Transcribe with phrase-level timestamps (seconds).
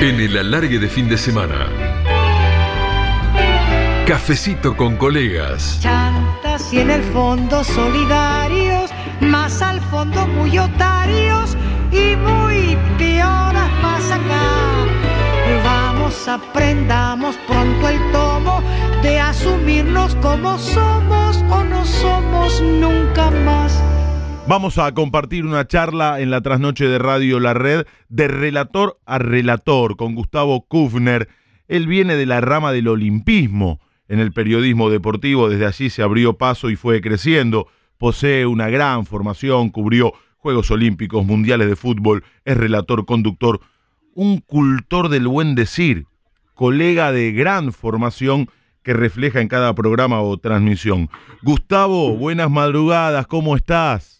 [0.00, 1.66] En el alargue de fin de semana.
[4.06, 5.80] Cafecito con colegas.
[5.80, 11.56] Chantas y en el fondo solidarios, más al fondo muy otarios
[11.90, 14.86] y muy pioras más acá.
[15.64, 18.62] Vamos, aprendamos pronto el tomo
[19.02, 23.82] de asumirnos como somos o no somos nunca más.
[24.48, 29.18] Vamos a compartir una charla en la trasnoche de Radio La Red de relator a
[29.18, 31.28] relator con Gustavo Kufner.
[31.68, 33.78] Él viene de la rama del olimpismo
[34.08, 37.68] en el periodismo deportivo, desde allí se abrió paso y fue creciendo.
[37.98, 43.60] Posee una gran formación, cubrió Juegos Olímpicos, Mundiales de Fútbol, es relator, conductor,
[44.14, 46.06] un cultor del buen decir,
[46.54, 48.48] colega de gran formación
[48.82, 51.10] que refleja en cada programa o transmisión.
[51.42, 54.17] Gustavo, buenas madrugadas, ¿cómo estás?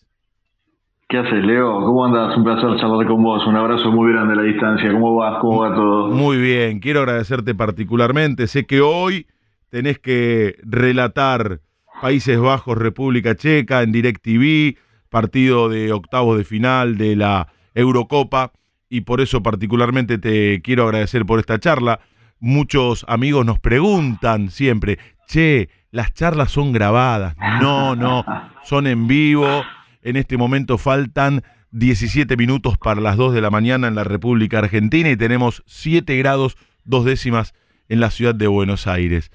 [1.11, 1.81] ¿Qué haces, Leo?
[1.87, 2.37] ¿Cómo andas?
[2.37, 3.47] Un placer charlar con vos.
[3.47, 4.93] Un abrazo muy grande a la distancia.
[4.93, 5.39] ¿Cómo vas?
[5.41, 6.09] ¿Cómo va todo?
[6.09, 8.47] Muy bien, quiero agradecerte particularmente.
[8.47, 9.27] Sé que hoy
[9.71, 11.61] tenés que relatar
[12.03, 14.77] Países Bajos, República Checa en DirecTV,
[15.09, 18.53] partido de octavos de final de la Eurocopa,
[18.91, 22.01] y por eso particularmente te quiero agradecer por esta charla.
[22.39, 27.35] Muchos amigos nos preguntan siempre, che, las charlas son grabadas.
[27.63, 28.27] No, no,
[28.63, 29.65] son en vivo
[30.03, 34.59] en este momento faltan 17 minutos para las 2 de la mañana en la República
[34.59, 37.55] Argentina y tenemos 7 grados dos décimas
[37.89, 39.31] en la ciudad de Buenos Aires.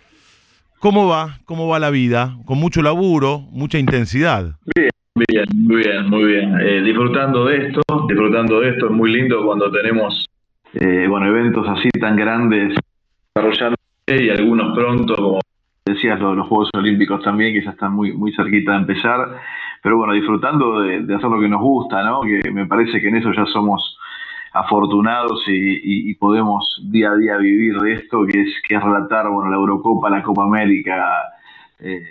[0.80, 1.40] ¿Cómo va?
[1.46, 2.38] ¿Cómo va la vida?
[2.46, 4.58] Con mucho laburo, mucha intensidad.
[4.76, 6.60] Bien, bien, muy bien, muy bien.
[6.60, 8.88] Eh, disfrutando de esto, disfrutando de esto.
[8.88, 10.28] Es muy lindo cuando tenemos
[10.74, 12.76] eh, bueno, eventos así tan grandes
[13.34, 15.40] desarrollando y algunos pronto, como
[15.86, 19.40] decías, los, los, Juegos Olímpicos también, que ya están muy, muy cerquita de empezar
[19.84, 22.22] pero bueno, disfrutando de, hacer lo que nos gusta, ¿no?
[22.22, 23.98] Que me parece que en eso ya somos
[24.54, 29.58] afortunados y, podemos día a día vivir de esto, que es, que relatar, bueno, la
[29.58, 31.04] Eurocopa, la Copa América.
[31.80, 32.02] Eh,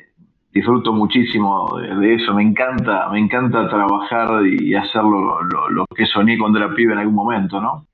[0.53, 6.37] disfruto muchísimo de, eso, me encanta, me encanta trabajar y hacer lo, lo, que soñé
[6.37, 7.87] cuando era pibe en algún momento, ¿no?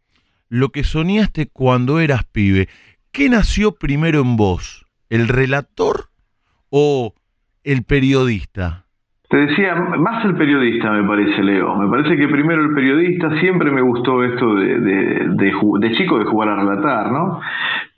[0.48, 2.68] Lo que soñaste cuando eras pibe,
[3.12, 4.86] ¿qué nació primero en vos?
[5.08, 6.08] ¿El relator
[6.68, 7.14] o
[7.62, 8.87] el periodista?
[9.28, 11.76] Te decía, más el periodista me parece, Leo.
[11.76, 15.50] Me parece que primero el periodista, siempre me gustó esto de, de,
[15.80, 17.38] de, chico de jugar a relatar, ¿no?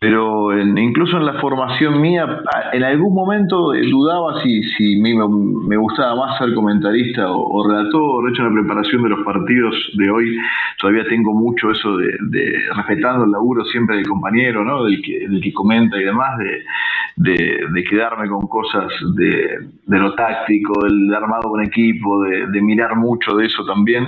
[0.00, 2.26] Pero incluso en la formación mía,
[2.72, 8.24] en algún momento dudaba si, si me, me gustaba más ser comentarista o, relator.
[8.24, 10.38] De hecho, en la preparación de los partidos de hoy
[10.78, 14.84] todavía tengo mucho eso de, respetando el laburo siempre del compañero, ¿no?
[14.84, 20.14] Del que, del que comenta y demás, de, de, quedarme con cosas de, de lo
[20.14, 24.06] táctico, del armado con equipo, de, mirar mucho de eso también.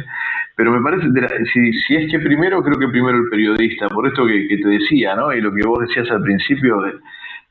[0.56, 1.08] Pero me parece,
[1.52, 5.14] si, si, es que primero, creo que primero el periodista, por esto que, te decía,
[5.14, 5.32] ¿no?
[5.32, 6.82] Y lo que vos decías al principio,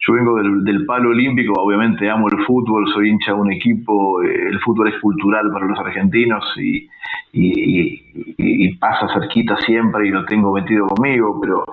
[0.07, 4.50] yo vengo del, palo olímpico, obviamente amo el fútbol, soy hincha de un equipo, eh,
[4.50, 6.88] el fútbol es cultural para los argentinos y,
[7.34, 11.63] y, pasa cerquita siempre y lo tengo metido conmigo, pero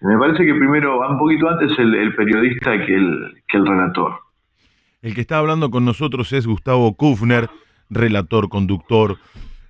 [0.00, 3.66] me parece que primero va un poquito antes el, el periodista que el, que el
[3.66, 4.14] relator.
[5.02, 7.48] El que está hablando con nosotros es Gustavo Kufner,
[7.88, 9.18] relator, conductor,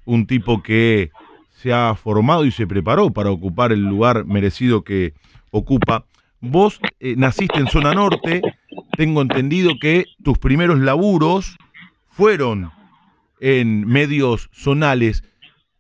[0.07, 1.11] un tipo que
[1.51, 5.13] se ha formado y se preparó para ocupar el lugar merecido que
[5.51, 6.07] ocupa.
[6.41, 8.41] Vos eh, naciste en zona norte,
[8.97, 11.59] tengo entendido que tus primeros laburos
[12.09, 12.71] fueron
[13.41, 15.25] en medios zonales.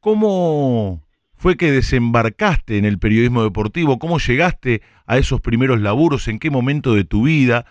[0.00, 1.02] ¿Cómo
[1.36, 3.98] fue que desembarcaste en el periodismo deportivo?
[3.98, 6.26] ¿Cómo llegaste a esos primeros laburos?
[6.28, 7.66] ¿En qué momento de tu vida?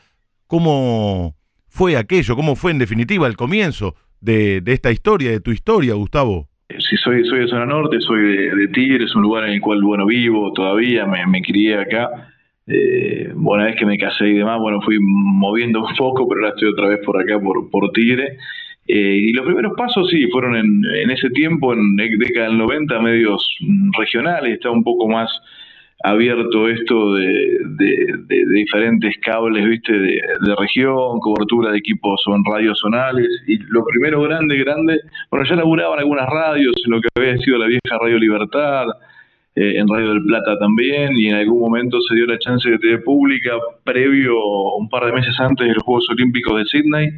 [0.48, 1.36] ¿Cómo
[1.68, 2.36] fue aquello?
[2.36, 6.47] ¿Cómo fue en definitiva el comienzo de, esta historia, de tu historia, Gustavo?
[6.69, 9.81] Sí, soy, soy de zona norte, soy de, Tigre, es un lugar en el cual,
[9.84, 12.09] bueno, vivo todavía, me, crié acá.
[12.68, 16.56] Eh, una vez que me casé y demás, bueno, fui moviendo un poco, pero ahora
[16.56, 18.38] estoy otra vez por acá, por, por Tigre.
[18.88, 23.00] Eh, y los primeros pasos sí, fueron en, en ese tiempo, en década del 90,
[23.02, 23.57] medios
[23.97, 25.30] regionales, estaba un poco más
[26.03, 27.59] abierto esto de,
[28.53, 34.57] diferentes cables, viste, de, región, cobertura de equipos en radios zonales, y lo primero grande,
[34.57, 35.00] grande,
[35.31, 38.86] bueno, ya laburaban algunas radios, en lo que había sido la vieja Radio Libertad,
[39.56, 42.77] eh, en Radio del Plata también, y en algún momento se dio la chance de
[42.77, 43.51] TV pública,
[43.83, 44.36] previo,
[44.77, 47.09] un par de meses antes de los Juegos Olímpicos de Sydney,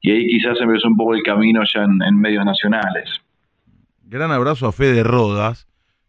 [0.00, 3.08] y ahí quizás empezó un poco el camino ya en, medios nacionales.
[4.02, 5.66] Gran abrazo a Fede Rodas,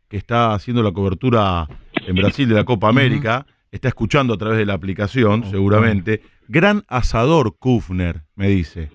[0.09, 1.67] que está haciendo la cobertura
[2.07, 6.21] en Brasil de la Copa América, está escuchando a través de la aplicación, seguramente.
[6.47, 8.89] Gran asador Kufner, me dice.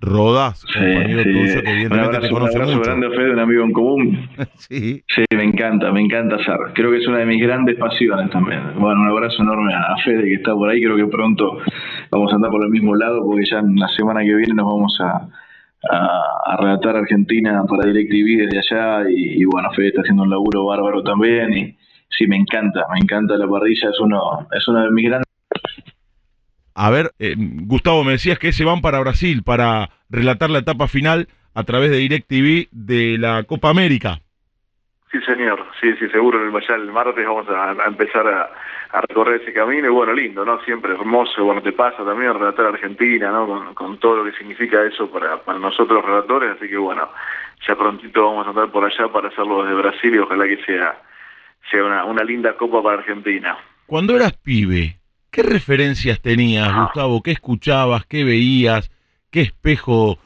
[0.00, 1.32] Rodás, Sí, compañero sí.
[1.32, 2.84] tuyo, que Un evidentemente abrazo, te un conoce abrazo mucho.
[2.88, 4.28] grande a Fede, un amigo en común.
[4.54, 5.02] sí.
[5.08, 6.56] Sí, me encanta, me encanta hacer.
[6.74, 8.60] Creo que es una de mis grandes pasiones también.
[8.78, 10.80] Bueno, un abrazo enorme a Fede que está por ahí.
[10.80, 11.58] Creo que pronto
[12.12, 14.66] vamos a andar por el mismo lado porque ya en la semana que viene nos
[14.66, 15.26] vamos a,
[15.90, 19.10] a, a relatar Argentina para DirecTV desde allá.
[19.10, 21.52] Y, y bueno, Fede está haciendo un laburo bárbaro también.
[21.56, 21.78] Y
[22.08, 23.90] sí, me encanta, me encanta la parrilla.
[23.90, 25.26] Es uno, es uno de mis grandes.
[26.74, 30.86] A ver, eh, Gustavo, me decías que se van para Brasil para relatar la etapa
[30.86, 34.20] final a través de DirecTV de la Copa América.
[35.10, 35.64] Sí, señor.
[35.80, 36.38] Sí, sí, seguro.
[36.60, 38.50] Ya el martes vamos a, a empezar a,
[38.90, 39.86] a recorrer ese camino.
[39.86, 40.60] Y bueno, lindo, ¿no?
[40.64, 41.44] Siempre hermoso.
[41.44, 43.46] Bueno, te pasa también relatar a Argentina, ¿no?
[43.46, 46.56] Con, con todo lo que significa eso para, para nosotros los relatores.
[46.56, 47.08] Así que bueno,
[47.66, 51.00] ya prontito vamos a andar por allá para hacerlo desde Brasil y ojalá que sea,
[51.70, 53.58] sea una, una linda copa para Argentina.
[53.86, 54.98] Cuando eras pibe,
[55.30, 56.82] ¿qué referencias tenías, Ah.
[56.84, 57.22] Gustavo?
[57.22, 58.06] ¿Qué escuchabas?
[58.06, 58.90] ¿Qué veías?
[59.30, 60.18] ¿Qué espejo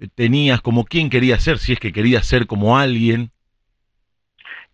[0.00, 0.60] eh, tenías?
[0.60, 1.58] ¿Como quién querías ser?
[1.58, 3.30] Si es que querías ser como alguien.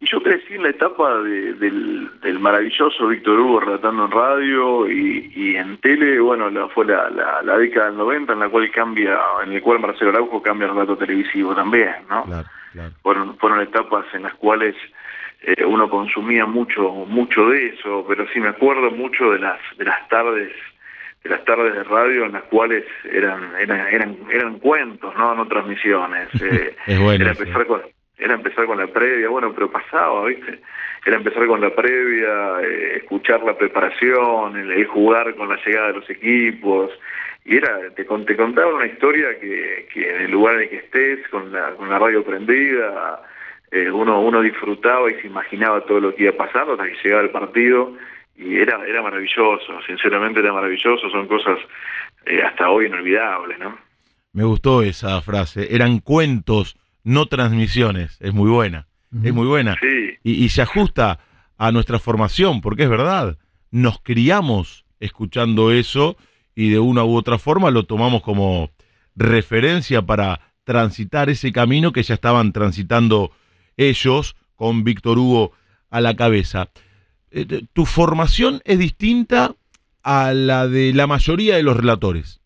[0.04, 4.86] Y yo crecí en la etapa de- del, del maravilloso Víctor Hugo relatando en radio
[4.90, 8.48] y, y en tele, bueno, la, fue la, la, la década del 90 en la
[8.50, 12.24] cual cambia, en el cual Marcelo Araujo cambia el relato televisivo también, ¿no?
[12.24, 12.90] Claro, claro.
[13.02, 14.74] Fueron, fueron etapas en las cuales
[15.40, 19.84] eh, uno consumía mucho, mucho de eso, pero sí me acuerdo mucho de las, de
[19.86, 20.52] las tardes
[21.22, 25.48] de las tardes de radio en las cuales eran eran eran, eran cuentos no no
[25.48, 27.24] transmisiones eh, Es bueno.
[27.24, 27.80] era empezar con
[28.16, 30.60] era empezar con la previa bueno pero pasaba viste
[31.04, 35.94] era empezar con la previa eh, escuchar la preparación el, jugar con la llegada de
[35.94, 36.90] los equipos.
[37.44, 40.76] Y era te, te contaba una historia que, que en el lugar en el que
[40.76, 43.20] estés con la con la radio prendida
[43.70, 47.22] eh, uno uno disfrutaba y se imaginaba todo lo que iba pasando hasta que llegaba
[47.22, 47.92] el partido.
[48.36, 51.58] Y era era maravilloso sinceramente era maravilloso son cosas
[52.24, 53.78] eh, hasta hoy inolvidables no
[54.32, 55.72] Me gustó esa frase.
[55.72, 58.16] Eran cuentos, no transmisiones.
[58.20, 58.88] Es muy buena.
[59.22, 59.76] Es muy buena.
[59.80, 61.20] sí Y, y se ajusta
[61.56, 63.38] a nuestra formación, porque es verdad.
[63.70, 66.16] Nos criamos escuchando eso
[66.56, 68.70] y de una u otra forma lo tomamos como
[69.14, 73.32] referencia para transitar ese camino que ya estaban transitando
[73.76, 75.52] ellos con Víctor Hugo
[75.90, 76.70] a la cabeza.
[77.30, 79.54] Eh, tu formación es distinta
[80.02, 82.40] a la de la mayoría de los relatores.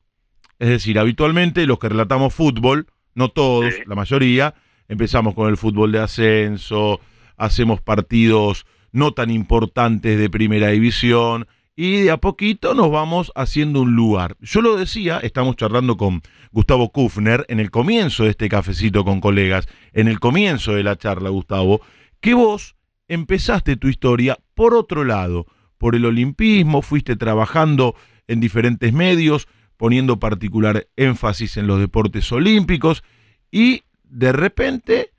[0.59, 2.87] Es decir, habitualmente los que relatamos fútbol,
[3.19, 3.83] no todos, Sí.
[3.87, 4.55] la mayoría,
[4.89, 7.01] empezamos con el fútbol de ascenso,
[7.37, 13.83] hacemos partidos no tan importantes de primera división y de a poquito nos vamos haciendo
[13.83, 14.37] un lugar.
[14.41, 16.23] Yo lo decía, estamos charlando con
[16.53, 20.97] Gustavo Kufner en el comienzo de este cafecito con colegas, en el comienzo de la
[20.97, 21.81] charla, Gustavo,
[22.21, 22.75] que vos
[23.09, 27.95] empezaste tu historia por otro lado, por el olimpismo, fuiste trabajando
[28.27, 29.47] en diferentes medios,
[29.79, 33.03] poniendo particular énfasis en los deportes olímpicos
[33.51, 35.13] y de repente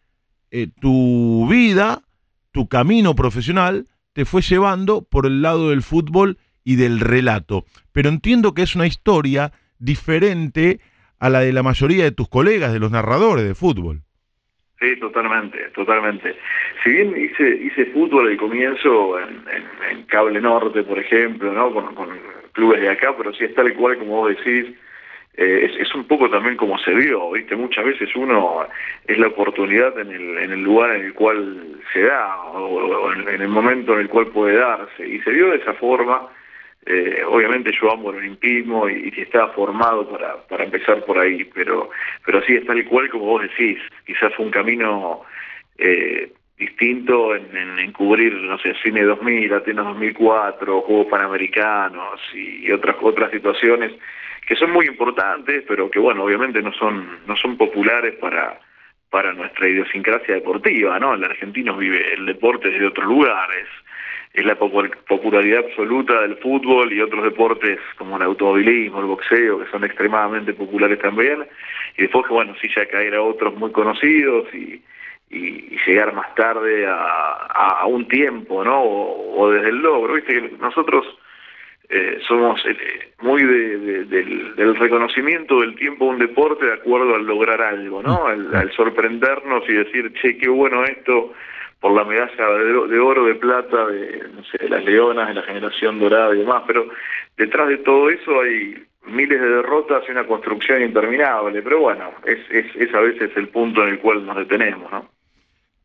[0.52, 2.04] eh, tu vida,
[2.52, 7.66] tu camino profesional te fue llevando por el lado del fútbol y del relato.
[7.92, 10.82] Pero entiendo que es una historia diferente
[11.20, 14.04] a la de la mayoría de tus colegas, de los narradores de fútbol.
[14.80, 16.36] Sí, totalmente, totalmente.
[16.84, 21.74] Si bien hice hice fútbol al comienzo en, Cable Norte, por ejemplo, ¿no?
[21.74, 22.18] Con,
[22.54, 24.74] clubes de acá, pero sí es tal cual como vos decís,
[25.36, 27.56] eh, es, un poco también como se vio, ¿viste?
[27.56, 28.66] Muchas veces uno
[29.06, 33.14] es la oportunidad en el, en el lugar en el cual se da o, o
[33.14, 35.08] en, en el momento en el cual puede darse.
[35.08, 36.30] Y se vio de esa forma.
[36.86, 41.44] Eh, obviamente yo amo el olimpismo y, y estaba formado para, para empezar por ahí,
[41.54, 41.90] pero
[42.26, 43.80] pero sí es tal cual como vos decís.
[44.06, 45.22] Quizás fue un camino
[45.78, 52.98] eh, distinto en, en, cubrir, no sé, Cine 2000, Atenas 2004, Juegos Panamericanos y, otras
[53.02, 53.94] otras situaciones
[54.46, 58.60] que son muy importantes, pero que bueno, obviamente no son no son populares para
[59.10, 61.14] para nuestra idiosincrasia deportiva, ¿no?
[61.14, 63.66] El argentino vive el deporte desde otros lugares.
[63.66, 63.89] Es
[64.36, 69.70] la popu- popularidad absoluta del fútbol y otros deportes como el automovilismo, el boxeo, que
[69.72, 71.46] son extremadamente populares también.
[71.98, 74.82] Y después que, bueno, sí ya caer a otros muy conocidos y,
[75.32, 78.82] y, llegar más tarde a, a, a un tiempo, ¿no?
[78.82, 80.14] O, o desde el logro.
[80.14, 81.06] Viste que nosotros
[81.90, 86.74] eh, somos eh, muy de, de- del, del reconocimiento del tiempo de un deporte de
[86.74, 88.28] acuerdo al lograr algo, ¿no?
[88.28, 91.34] Al, al sorprendernos y decir, che, qué bueno esto
[91.80, 95.36] por la medalla de, de oro, de plata, de, no sé, de las leonas, de
[95.36, 96.88] la generación dorada y demás, pero
[97.38, 102.40] detrás de todo eso hay miles de derrotas y una construcción interminable, pero bueno, es,
[102.50, 105.10] es, es a veces el punto en el cual nos detenemos, ¿no?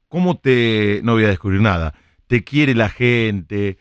[0.09, 1.95] ¿Cómo te, no voy a descubrir nada,
[2.27, 3.79] te quiere la gente,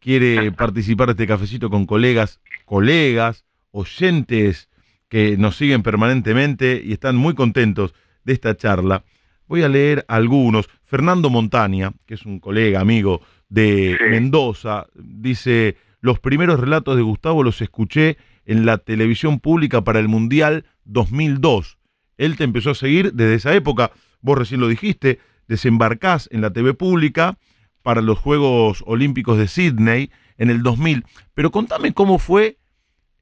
[0.00, 4.76] quiere participar de este cafecito con colegas, colegas, oyentes que
[5.08, 7.94] que nos siguen permanentemente y están muy contentos
[8.24, 9.04] de esta charla.
[9.48, 10.68] Voy a leer algunos.
[10.84, 14.04] Fernando Montaña, que es un colega, amigo de Sí.
[14.10, 20.08] Mendoza, dice, los primeros relatos de Gustavo los escuché en la televisión pública para el
[20.08, 21.78] Mundial 2002.
[22.16, 26.52] Él te empezó a seguir desde esa época, vos recién lo dijiste, desembarcás en la
[26.52, 27.38] TV pública
[27.82, 31.04] para los Juegos Olímpicos de Sydney en el 2000.
[31.34, 32.58] Pero contame cómo fue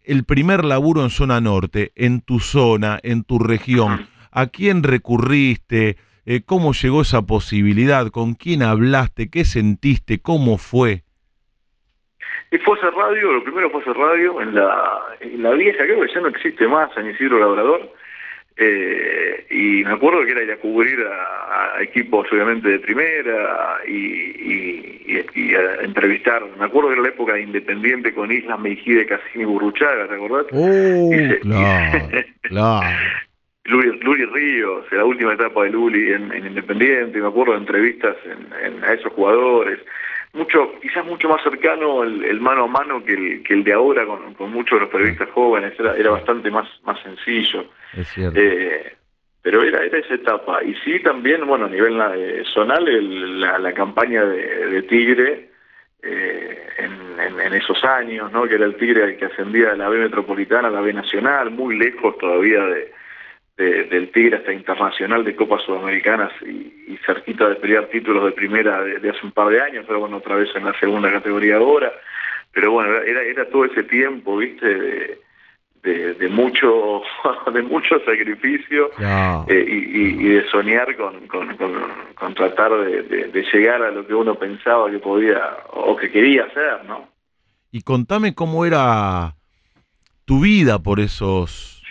[0.02, 4.06] el primer laburo en zona norte, en tu zona, en tu región.
[4.30, 5.96] ¿A quién recurriste?
[6.26, 8.08] Eh, ¿Cómo llegó esa posibilidad?
[8.10, 9.28] ¿Con quién hablaste?
[9.30, 10.20] ¿Qué sentiste?
[10.20, 11.02] ¿Cómo fue?
[12.50, 16.00] Y fue hacer radio, lo primero fue hacer radio en la, en la vieja, creo
[16.00, 17.92] que ya no existe más, San Isidro Labrador.
[18.56, 23.78] Eh, y me acuerdo que era ir a cubrir a, a equipos obviamente de primera
[23.88, 25.02] y, y-
[25.34, 26.44] y- y a entrevistar.
[26.56, 30.46] Me acuerdo que era la época de Independiente con Islas Mejide, Cassini Burruchaga, ¿te acordás?
[30.52, 32.08] Oh, Dice- claro,
[32.42, 32.96] claro.
[33.64, 38.16] Luli, Luli Ríos, la última etapa de Luli en, en Independiente, me acuerdo de entrevistas
[38.24, 39.78] en, en- a esos jugadores,
[40.34, 43.72] mucho, quizás mucho más cercano el, el mano a mano que el, que el de
[43.72, 47.66] ahora con, con muchos de los periodistas jóvenes, era, era bastante más, más sencillo.
[47.96, 48.38] Es cierto.
[48.38, 48.94] Eh,
[49.40, 50.62] pero era, era esa etapa.
[50.64, 55.50] Y sí, también, bueno, a nivel eh, zonal, el- la, la campaña de, de Tigre
[56.02, 58.44] eh, en, en- en esos años, ¿no?
[58.48, 61.50] que era el Tigre el que ascendía de la B metropolitana a la B nacional,
[61.50, 62.92] muy lejos todavía de,
[63.56, 68.32] de- del Tigre hasta internacional de Copas Sudamericanas y, y cerquita de pelear títulos de
[68.32, 71.10] primera de, de hace un par de años, pero bueno, otra vez en la segunda
[71.12, 71.92] categoría ahora.
[72.52, 74.66] Pero bueno, era, era todo ese tiempo, ¿viste?
[74.66, 75.18] De,
[75.82, 77.02] de, de mucho
[77.52, 78.90] de mucho sacrificio
[79.48, 81.82] eh, y, y- y de soñar con, con, con-
[82.14, 86.84] con tratar de llegar a lo que uno pensaba que podía o que quería hacer,
[86.86, 87.08] ¿no?
[87.70, 89.34] Y contame cómo era
[90.24, 91.82] tu vida por esos,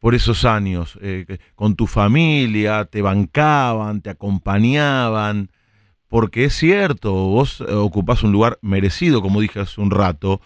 [0.00, 5.50] por esos años, eh, con tu familia, te bancaban, te acompañaban,
[6.08, 10.40] porque es cierto, vos eh, ocupás un lugar merecido, como dije hace un rato,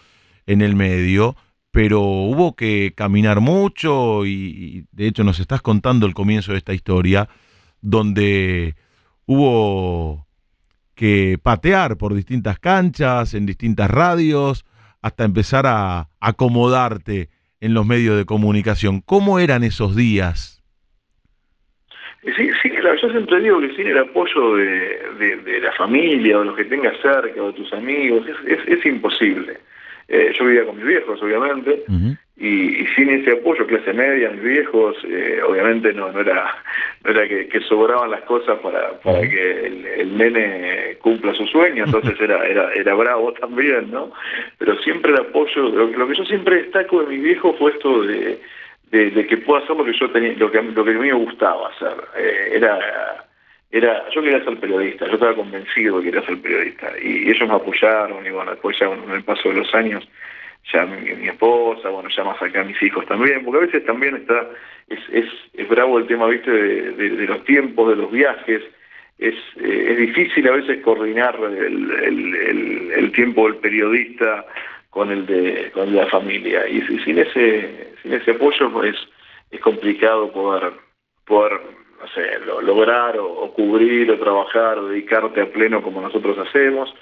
[0.47, 1.37] en el medio,
[1.71, 6.75] pero hubo que caminar mucho y de hecho nos estás contando el comienzo de esta
[6.75, 7.29] historia,
[7.81, 8.75] donde
[9.27, 10.27] hubo
[10.95, 14.65] que patear por distintas canchas, en distintas radios,
[15.01, 17.31] hasta empezar a acomodarte
[17.63, 19.01] en los medios de comunicación.
[19.07, 20.61] ¿Cómo eran esos días?
[22.25, 26.65] Sí, sí, yo siempre digo que sin el apoyo de, la familia o los que
[26.65, 29.59] tengas cerca o de tus amigos, es, es, es imposible.
[30.15, 31.85] Eh, yo vivía con mis viejos, obviamente,
[32.37, 36.55] y, y sin ese apoyo, clase media, mis viejos, eh, obviamente no, no era,
[37.03, 41.47] no era que, que sobraban las cosas para, para que el, el nene cumpla su
[41.47, 44.13] sueño, entonces era, era, era bravo también, ¿no?
[44.59, 48.03] Pero siempre el apoyo, lo, lo que yo siempre destaco de mis viejos fue esto
[48.03, 48.39] de,
[48.91, 51.09] de, de que puedo hacer lo que yo tenía, lo que, lo que a mí
[51.09, 51.97] me gustaba hacer.
[52.19, 53.25] Eh, era
[53.73, 56.93] era yo quería ser periodista, yo estaba convencido que quería ser periodista.
[57.03, 60.07] Y ellos me apoyaron y bueno, después ya con el paso de los años
[60.73, 64.47] ya mi, esposa, bueno, ya más acá mis hijos también, porque a veces también está,
[64.89, 65.25] es, es,
[65.55, 68.63] es bravo el tema, viste, de, de- los tiempos, de los viajes,
[69.19, 72.35] es, eh, es difícil a veces coordinar el, el,
[72.93, 74.47] el- tiempo del periodista
[74.91, 76.69] con el de, con la familia.
[76.69, 78.95] Y, si- sin ese, sin ese apoyo pues
[79.51, 80.73] es complicado poder,
[81.27, 81.61] poder
[82.03, 86.93] no lo- lograr o, cubrir o trabajar o dedicarte a pleno como nosotros hacemos.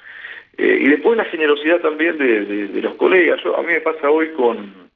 [0.59, 3.40] Eh, y después la generosidad también de, de- los colegas.
[3.42, 4.90] Yo, a mí me pasa hoy con...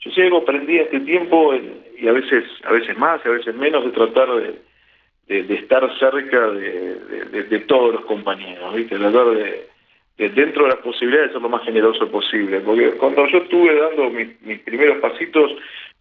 [0.00, 3.28] Yo sé algo aprendí en este tiempo en- y a veces a veces más, a
[3.28, 6.94] veces menos, de tratar de, de, estar cerca de,
[7.44, 8.96] de- todos los compañeros, ¿viste?
[8.96, 9.68] Tratar de
[10.28, 12.60] dentro de las posibilidades de ser lo más generoso posible.
[12.60, 15.50] Porque cuando yo estuve dando mis, primeros pasitos,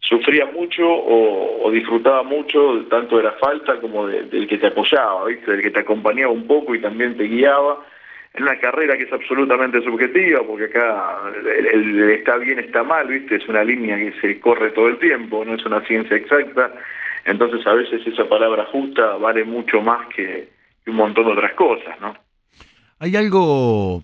[0.02, 5.26] sufría mucho o, disfrutaba mucho tanto de la falta como de- del que te apoyaba,
[5.26, 5.52] ¿viste?
[5.52, 7.86] Del que te acompañaba un poco y también te guiaba
[8.34, 13.08] en una carrera que es absolutamente subjetiva, porque acá el, el está bien, está mal,
[13.08, 13.36] ¿viste?
[13.36, 16.74] Es una línea que se corre todo el tiempo, no es una ciencia exacta.
[17.26, 20.48] Entonces a veces esa palabra justa vale mucho más que
[20.88, 22.16] un montón de otras cosas, ¿no?
[23.00, 24.04] Hay algo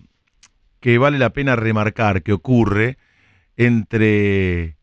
[0.80, 2.96] que vale la pena remarcar que ocurre
[3.56, 4.78] entre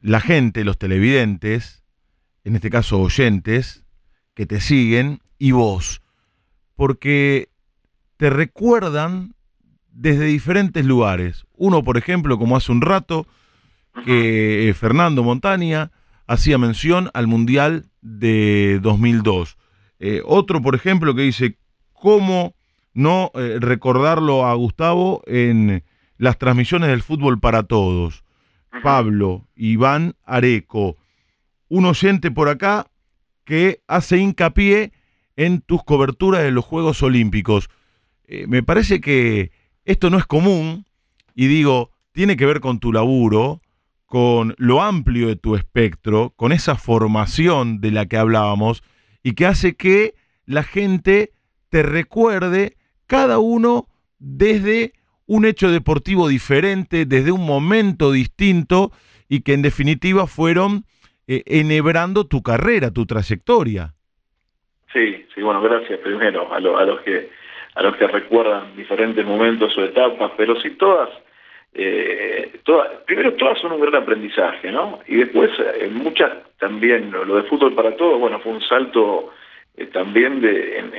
[0.00, 1.82] la gente, los televidentes,
[2.44, 3.84] en este caso oyentes,
[4.34, 6.02] que te siguen, y vos,
[6.76, 7.48] porque
[8.16, 9.34] te recuerdan
[9.90, 11.46] desde diferentes lugares.
[11.56, 13.26] Uno, por ejemplo, como hace un rato,
[14.04, 15.90] que eh, Fernando Montaña
[16.28, 19.56] hacía mención al Mundial de 2002.
[19.98, 21.58] Eh, otro, por ejemplo, que dice,
[21.92, 22.54] ¿cómo
[22.96, 25.84] no eh, recordarlo a Gustavo en
[26.16, 28.24] las transmisiones del fútbol para todos?
[28.82, 30.96] Pablo Iván Areco,
[31.68, 32.86] un oyente por acá
[33.44, 34.92] que hace hincapié
[35.36, 37.68] en tus coberturas de los Juegos Olímpicos.
[38.26, 39.52] Eh, me parece que
[39.84, 40.86] esto no es común
[41.34, 43.60] y digo, tiene que ver con tu laburo,
[44.06, 48.82] con lo amplio de tu espectro, con esa formación de la que hablábamos
[49.22, 50.14] y que hace que
[50.46, 51.32] la gente
[51.68, 53.86] te recuerde cada uno
[54.18, 54.92] desde
[55.26, 58.92] un hecho deportivo diferente, desde un momento distinto
[59.28, 60.84] y que en definitiva fueron
[61.26, 63.94] eh, enhebrando tu carrera, tu trayectoria.
[64.92, 67.28] Sí, sí, bueno, gracias primero a, a los que
[67.76, 71.10] a los que recuerdan diferentes momentos o etapas, pero sí todas,
[71.74, 75.00] eh, todas, primero todas son un gran aprendizaje, ¿no?
[75.06, 79.30] Y después eh, muchas también, lo de fútbol para todos, bueno, fue un salto
[79.76, 80.92] eh, también de, en,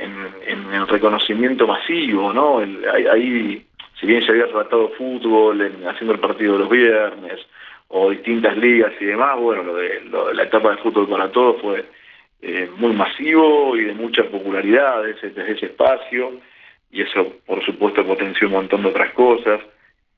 [0.46, 2.58] en, el reconocimiento masivo, ¿no?
[2.58, 3.66] ahí,
[3.98, 7.40] si bien se había tratado fútbol, haciendo el partido de los viernes,
[7.88, 10.02] o distintas ligas y demás, bueno, lo de,
[10.34, 11.84] la etapa de fútbol para todos fue
[12.42, 16.38] eh, muy masivo y de mucha popularidad desde, ese espacio,
[16.92, 19.60] y eso por supuesto potenció un montón de otras cosas.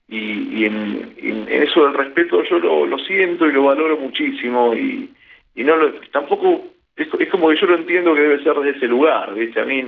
[0.08, 1.14] Y, en,
[1.48, 5.08] eso del respeto yo lo, lo, siento y lo valoro muchísimo y,
[5.54, 6.64] y no lo, tampoco
[7.02, 9.60] es, como que yo lo entiendo que debe ser desde ese lugar, ¿viste?
[9.60, 9.84] A mí,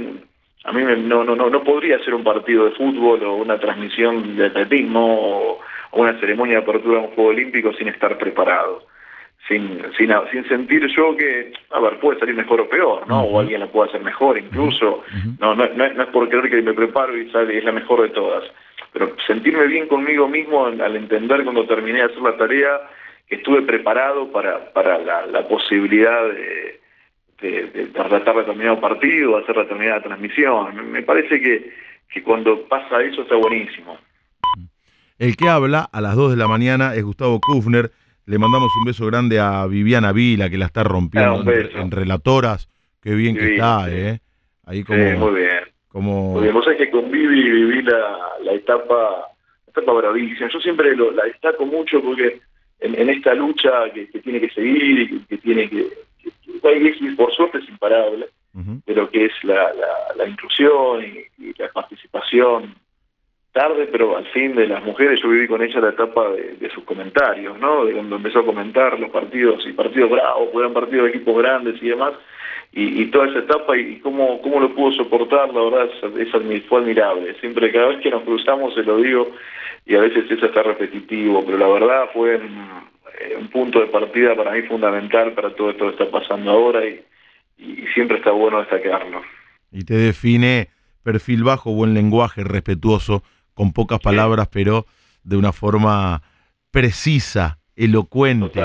[0.65, 4.37] a mí no, no, no, no podría ser un partido de fútbol o una transmisión
[4.37, 5.61] de atletismo o,
[5.93, 8.87] una ceremonia de apertura de un Juego Olímpico sin estar preparado.
[9.47, 13.23] Sin, sin, sin sentir yo que, a ver, puede salir mejor o peor, ¿no?
[13.23, 15.03] O alguien la puede hacer mejor incluso.
[15.39, 18.11] no, no, no, es por creer que me preparo y sale, es la mejor de
[18.11, 18.45] todas.
[18.93, 22.81] Pero sentirme bien conmigo mismo al entender cuando terminé de hacer la tarea
[23.29, 26.82] que estuve preparado para, para la, la posibilidad de,
[27.43, 30.91] de, de, tratar determinado partido, hacer determinada transmisión.
[30.91, 31.73] Me parece que,
[32.09, 33.99] que cuando pasa eso está buenísimo.
[35.19, 37.91] El que habla a las 2 de la mañana es Gustavo Kufner.
[38.25, 42.69] Le mandamos un beso grande a Viviana Vila, que la está rompiendo en, relatoras.
[43.03, 44.21] Qué bien que está, ¿eh?
[44.65, 45.65] Ahí como, muy bien.
[45.89, 46.33] Como...
[46.35, 46.55] Muy bien.
[46.55, 49.29] Vos sabés que con Vivi viví la, la etapa,
[49.67, 50.49] la etapa bravísima.
[50.53, 52.41] Yo siempre lo, la destaco mucho porque
[52.79, 55.89] en, en esta lucha que, que, tiene que seguir y que, que tiene que
[57.17, 59.73] por suerte es imparable, de lo que es la,
[60.17, 62.75] la, inclusión y, la participación
[63.53, 66.85] tarde, pero al fin de las mujeres, yo viví con ella la etapa de, sus
[66.85, 67.85] comentarios, ¿no?
[67.85, 71.83] De cuando empezó a comentar los partidos y partidos bravos, eran partidos de equipos grandes
[71.83, 72.13] y demás,
[72.73, 77.35] y, toda esa etapa y cómo, cómo lo pudo soportar, la verdad, es, fue admirable.
[77.41, 79.31] Siempre, cada vez que nos cruzamos, se lo digo,
[79.85, 82.41] y a veces eso está repetitivo, pero la verdad fue
[83.21, 86.85] eh, un punto de partida para mí fundamental para todo esto que está pasando ahora
[86.87, 87.05] y,
[87.95, 89.23] siempre está bueno destacarlo.
[89.71, 90.69] Y te define
[91.05, 93.23] perfil bajo, buen lenguaje, respetuoso,
[93.55, 94.87] con pocas palabras, pero
[95.23, 96.23] de una forma
[96.73, 98.61] precisa, elocuente,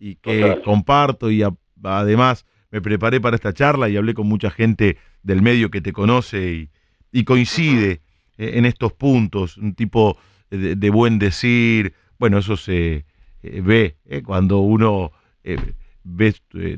[0.00, 1.44] y que comparto y
[1.84, 5.92] además me preparé para esta charla y hablé con mucha gente del medio que te
[5.92, 6.68] conoce
[7.12, 8.00] y, coincide
[8.38, 10.18] eh, en estos puntos, un tipo
[10.50, 13.04] de buen decir, bueno, eso se,
[13.42, 15.12] ve eh, cuando uno
[15.44, 15.58] eh,
[16.04, 16.34] ve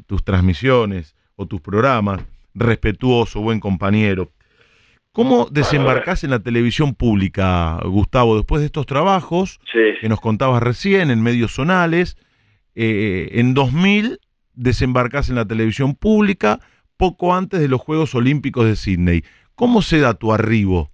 [0.07, 2.21] tus transmisiones o tus programas,
[2.55, 4.33] respetuoso, buen compañero.
[5.13, 11.11] ¿Cómo desembarcás en la televisión pública, Gustavo, después de estos trabajos que nos contabas recién
[11.11, 12.17] en medios zonales?
[12.77, 14.19] en 2000
[14.55, 16.61] desembarcás en la televisión pública
[16.97, 19.25] poco antes de los Juegos Olímpicos de Sydney.
[19.55, 20.91] ¿Cómo se da tu arribo?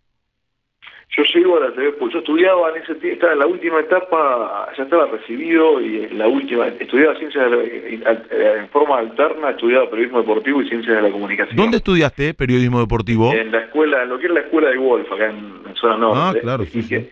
[1.17, 3.81] Yo llego a la TV, pues yo estudiaba en ese tiempo, estaba en la última
[3.81, 10.21] etapa, ya estaba recibido y en la última, estudiaba ciencias en forma alterna, estudiaba periodismo
[10.21, 11.57] deportivo y ciencias de la comunicación.
[11.57, 13.33] ¿Dónde estudiaste periodismo deportivo?
[13.33, 16.39] En la escuela, en lo que era la escuela de golf, acá en, zona norte.
[16.39, 17.09] Ah, claro, sí,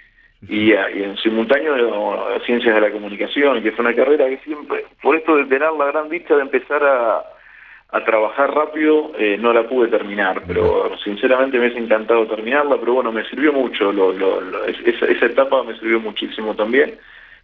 [0.49, 5.37] Y, en simultáneo ciencias de la comunicación, que fue una carrera que siempre, por esto
[5.37, 7.25] de tener la gran dicha de empezar a
[7.91, 12.95] a trabajar rápido, eh, no la pude terminar, pero sinceramente me hubiese encantado terminarla, pero
[12.95, 14.13] bueno, me sirvió mucho, lo,
[14.67, 16.99] esa, esa, etapa me sirvió muchísimo también,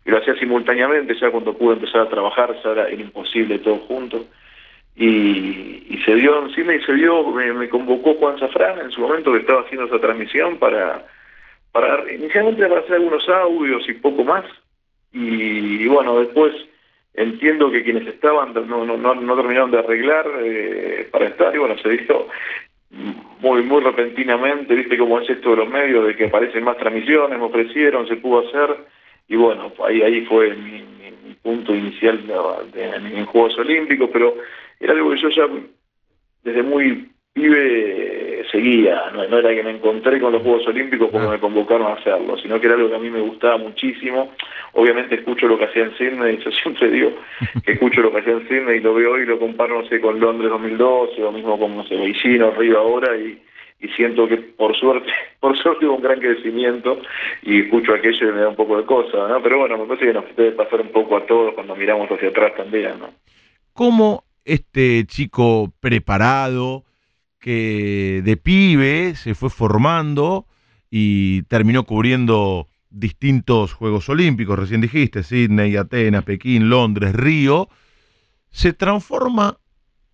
[0.05, 4.27] y lo hacía simultáneamente, ya cuando pude empezar a trabajar, ya era, imposible todo junto,
[4.97, 9.33] y, y, se dio encima y se dio, me, convocó Juan Zafrán en su momento
[9.33, 11.07] que estaba haciendo esa transmisión para,
[11.73, 14.45] para inicialmente para hacer algunos audios y poco más,
[15.11, 16.53] y bueno, después
[17.15, 21.79] Entiendo que quienes estaban no, no, no, terminaron de arreglar eh, para estar y bueno,
[21.79, 22.29] se hizo
[23.41, 27.39] muy muy repentinamente, viste cómo es esto de los medios, de que aparecen más transmisiones,
[27.39, 28.77] me ofrecieron, se pudo hacer
[29.29, 30.83] y bueno, ahí ahí fue mi,
[31.43, 32.25] punto inicial
[32.75, 34.35] en, Juegos Olímpicos, pero
[34.81, 35.47] era algo que yo ya
[36.43, 38.24] desde muy pibe
[38.55, 42.39] seguía, no, era que me encontré con los Juegos Olímpicos porque me convocaron a hacerlo,
[42.39, 44.31] sino que era algo que a mí me gustaba muchísimo.
[44.75, 47.11] Obviamente escucho lo que hacía en Sydney, yo siempre digo
[47.65, 49.89] que escucho lo que hacía en Sydney y lo veo hoy y lo comparo, no
[49.89, 53.43] sé, con Londres 2012 o mismo con, no sé, Beijing o Río ahora y,
[53.81, 57.01] y siento que por suerte, por suerte hubo un gran crecimiento
[57.43, 59.43] y escucho aquello y me da un poco de cosa, ¿no?
[59.43, 62.29] Pero bueno, me parece que nos debe pasar un poco a todos cuando miramos hacia
[62.29, 63.11] atrás también, ¿no?
[63.73, 66.85] ¿Cómo este chico preparado,
[67.45, 70.47] que de pibe se fue formando
[70.91, 77.69] y terminó cubriendo distintos Juegos Olímpicos, recién dijiste, Sydney, Atenas, Pekín, Londres, Río,
[78.49, 79.59] se transforma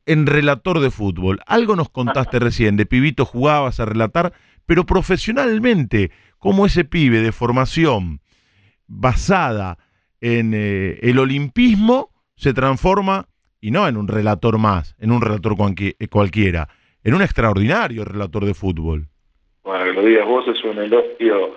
[0.06, 1.38] en relator de fútbol.
[1.46, 4.32] Algo nos contaste recién, de pibito jugabas a relatar,
[4.66, 8.22] pero profesionalmente, como ese pibe de formación
[8.88, 9.78] basada
[10.20, 13.28] en eh, el olimpismo se transforma,
[13.60, 15.54] y no en un relator más, en un relator
[16.10, 16.68] cualquiera,
[17.04, 19.06] en un extraordinario relator de fútbol.
[19.62, 21.54] Bueno, que lo digas vos es un elogio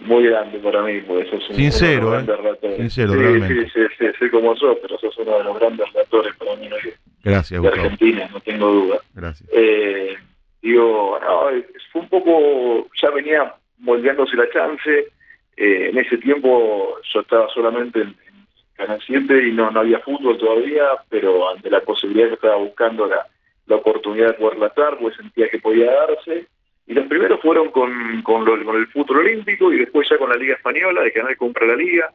[0.00, 2.76] muy grande para mí, pues sos un, sincero, uno de los grandes relatores.
[2.78, 3.70] Sincero, sí, realmente.
[3.70, 6.94] Sí, sí, sí, como sos, pero sos uno de los grandes relatores para mí de,
[7.22, 7.82] Gracias, de Gustavo.
[7.84, 8.98] Argentina, no tengo duda.
[9.14, 9.48] Gracias.
[9.52, 10.16] Eh,
[10.62, 15.08] digo, no, fue un poco, ya venía moldeándose la chance,
[15.56, 20.00] eh, en ese tiempo yo estaba solamente en, en Canal 7 y no, no había
[20.00, 23.26] fútbol todavía, pero ante la posibilidad que estaba buscando la,
[23.66, 26.46] la oportunidad de poder relatar, pues sentía que podía darse.
[26.86, 30.30] Y los primeros fueron con, con, lo, con el fútbol olímpico y después ya con
[30.30, 32.12] la Liga Española, de Canal compra la Liga,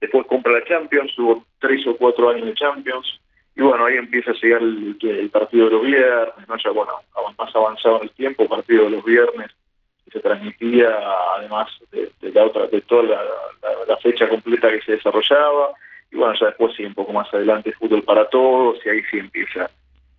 [0.00, 3.20] después compra la Champions, hubo tres o cuatro años de Champions,
[3.56, 6.92] y bueno, ahí empieza a llegar el, partido de los viernes, ya bueno,
[7.38, 9.50] más avanzado en el tiempo, partido de los viernes,
[10.04, 10.88] que se transmitía
[11.36, 13.22] además de, la otra, de toda la,
[13.62, 15.72] la, la, fecha completa que se desarrollaba,
[16.10, 19.18] y bueno, ya después sí, un poco más adelante, fútbol para todos, y ahí sí
[19.18, 19.70] empieza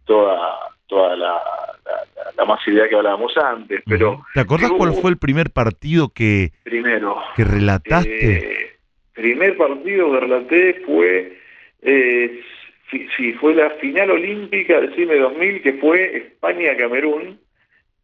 [0.06, 1.41] toda toda la,
[1.86, 4.24] la, la masividad que hablábamos antes, pero...
[4.34, 8.38] ¿Te acordás cuál fue el primer partido que, primero, que relataste?
[8.38, 8.72] Eh,
[9.13, 11.39] primer partido que relaté fue,
[11.82, 12.41] eh,
[12.91, 17.39] sí, fue la final olímpica del CIME 2000, que fue España-Camerún,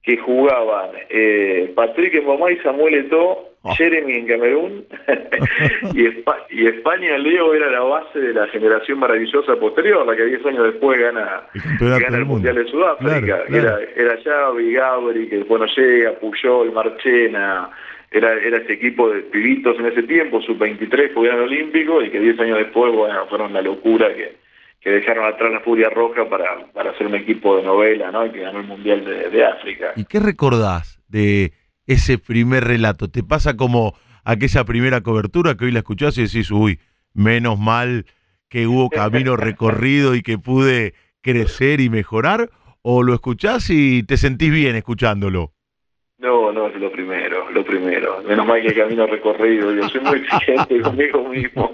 [0.02, 3.51] que jugaban eh, Patrick Mbomá y Samuel Eto'o.
[3.64, 4.86] Jeremy en Camerún,
[5.94, 10.26] y, Espa y, España, Leo, era la base de la generación maravillosa posterior, la que
[10.26, 15.28] 10 años después gana el, gana el Mundial de Sudáfrica, claro, era, era Xavi, Gabri,
[15.28, 17.70] que bueno llega, Puyol, Marchena,
[18.10, 22.40] era, era ese equipo de pibitos en ese tiempo, sub-23, fueron olímpicos, y que 10
[22.40, 24.38] años después, bueno, fueron la locura que,
[24.82, 28.26] que dejaron atrás la Furia Roja para, para hacer un equipo de novela, ¿no?
[28.26, 29.94] Y que ganó el Mundial de, de África.
[29.96, 31.54] ¿Y qué recordás de
[31.88, 33.10] ese primer relato?
[33.10, 36.80] ¿Te pasa como aquella primera cobertura que hoy la escuchás y decís, uy,
[37.14, 38.06] menos mal
[38.50, 42.50] que hubo camino recorrido y que pude crecer y mejorar?
[42.82, 45.54] ¿O lo escuchás y te sentís bien escuchándolo?
[46.22, 48.22] No, no, es lo primero, lo primero.
[48.28, 49.74] Menos mal que hay camino recorrido.
[49.74, 51.74] Yo soy muy exigente conmigo mismo.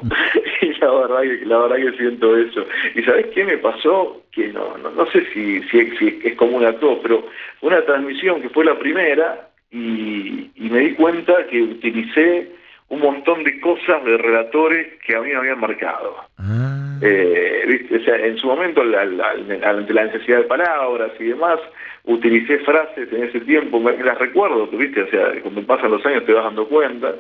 [0.62, 2.66] Y la verdad que, la verdad que siento eso.
[2.96, 4.24] ¿Y sabes qué me pasó?
[4.32, 7.28] Que no, no, no sé si, si, si es común a todos, pero
[7.62, 12.52] una transmisión que fue la primera y, y me di cuenta que utilicé
[12.90, 16.16] un montón de cosas de relatores que a mí me habían marcado.
[16.38, 16.98] Ah.
[17.02, 17.98] Eh, ¿viste?
[17.98, 21.60] O sea, en su momento, la, la, la, ante la necesidad de palabras y demás,
[22.06, 25.02] utilicé frases en ese tiempo, me, las recuerdo, ¿viste?
[25.02, 27.14] O sea, cuando pasan los años te vas dando cuenta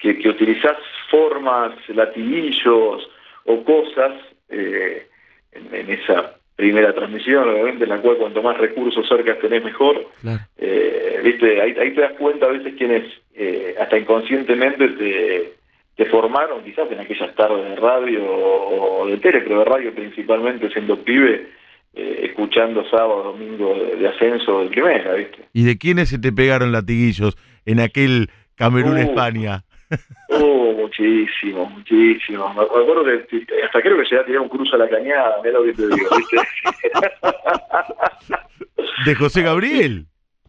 [0.00, 0.78] que, que utilizás
[1.10, 3.08] formas, latiguillos
[3.44, 4.12] o cosas
[4.48, 5.06] eh,
[5.52, 10.06] en, en, esa primera transmisión, obviamente, en la cual cuanto más recursos cerca tenés mejor.
[10.20, 10.40] Claro.
[10.58, 11.58] Eh, ¿viste?
[11.58, 15.52] Ahí, ahí, te das cuenta a veces quienes eh, hasta inconscientemente te,
[15.96, 20.70] te, formaron, quizás en aquellas tardes de radio o de tele, pero de radio principalmente
[20.70, 21.46] siendo pibe,
[21.94, 25.38] eh, escuchando sábado, domingo de, de, ascenso de primera, ¿viste?
[25.54, 29.62] ¿Y de quiénes se te pegaron latiguillos en aquel Camerún-España?
[29.64, 29.69] Uh,
[30.28, 32.54] uh, muchísimo, muchísimo.
[32.54, 35.58] Me acuerdo que hasta creo que se ha tirado un cruz a la cañada, mira
[35.58, 36.36] lo que te digo, ¿viste?
[39.06, 40.06] ¿De José Gabriel?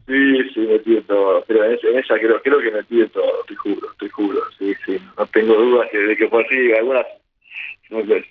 [0.08, 1.43] Sí, sí, metí de todo.
[1.47, 4.41] Pero en esa, en esa creo, creo que metí de todo, te juro, te juro.
[4.58, 4.99] Sí, sí.
[5.17, 6.73] No tengo dudas que, de que fue así.
[6.73, 7.06] Algunas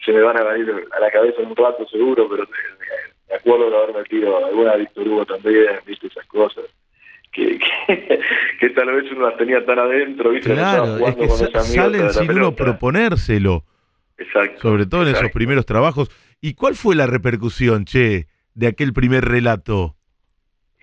[0.05, 2.47] se me van a venir a la cabeza en un rato seguro, pero
[3.29, 6.65] me acuerdo de haber metido alguna Víctor Hugo también, viste esas cosas.
[7.33, 8.21] Que, que,
[8.59, 10.53] que, tal vez uno las tenía tan adentro, ¿viste?
[10.53, 13.65] Claro, es que sa salen sin uno proponérselo.
[14.19, 14.61] Exacto.
[14.61, 16.11] Sobre todo en esos primeros trabajos.
[16.41, 19.97] ¿Y cuál fue la repercusión, che, de aquel primer relato?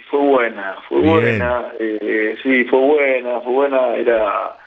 [0.09, 1.13] Fue buena, fue Bien.
[1.13, 4.57] buena, eh, sí, fue buena, fue buena, era,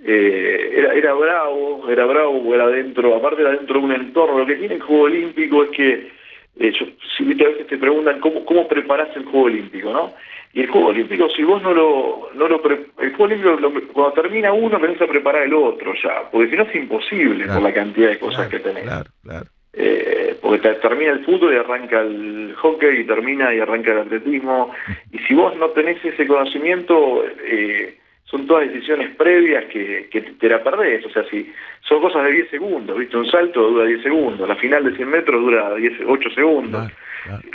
[0.00, 4.46] eh, era, era bravo, era bravo, era dentro, aparte era dentro de un entorno, lo
[4.46, 6.19] que tiene el Juego Olímpico es que
[6.58, 6.72] eh,
[7.16, 10.12] si a veces te preguntan cómo, cómo preparas el Juego Olímpico, ¿no?
[10.52, 12.30] Y el Juego Olímpico, si vos no lo...
[12.34, 16.50] No lo el Juego Olímpico, cuando termina uno, tenés a preparar el otro ya, porque
[16.50, 18.82] si no es imposible por la cantidad de cosas que tenés.
[18.82, 19.46] Claro, claro.
[19.72, 24.72] Eh, porque termina el fútbol y arranca el hockey y termina y arranca el atletismo.
[25.12, 27.99] Y si vos no tenés ese conocimiento, eh,
[28.30, 31.04] son todas decisiones previas que, que te la perdés.
[31.04, 31.52] O sea, si
[31.88, 33.16] son cosas de 10 segundos, ¿viste?
[33.16, 36.90] Un salto dura 10 segundos, la final de 100 metros dura 10, 8 segundos.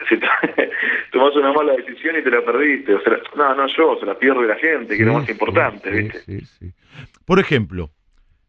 [0.07, 0.19] Si
[1.11, 2.93] tomás una mala decisión y te la perdiste.
[2.93, 5.89] O sea, no, no yo, se la pierde la gente, que es lo más importante,
[5.89, 6.43] ¿viste?
[7.25, 7.89] Por ejemplo,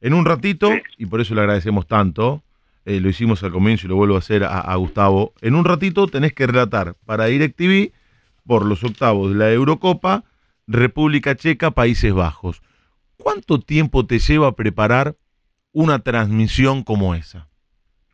[0.03, 2.43] en un ratito, y por eso le agradecemos tanto,
[2.85, 6.07] eh, lo hicimos al comienzo y lo vuelvo a hacer a, Gustavo, en un ratito
[6.07, 7.93] tenés que relatar para DirecTV
[8.47, 10.23] por los octavos de la Eurocopa,
[10.67, 12.63] República Checa, Países Bajos.
[13.17, 15.15] ¿Cuánto tiempo te lleva preparar
[15.73, 17.49] una transmisión como esa?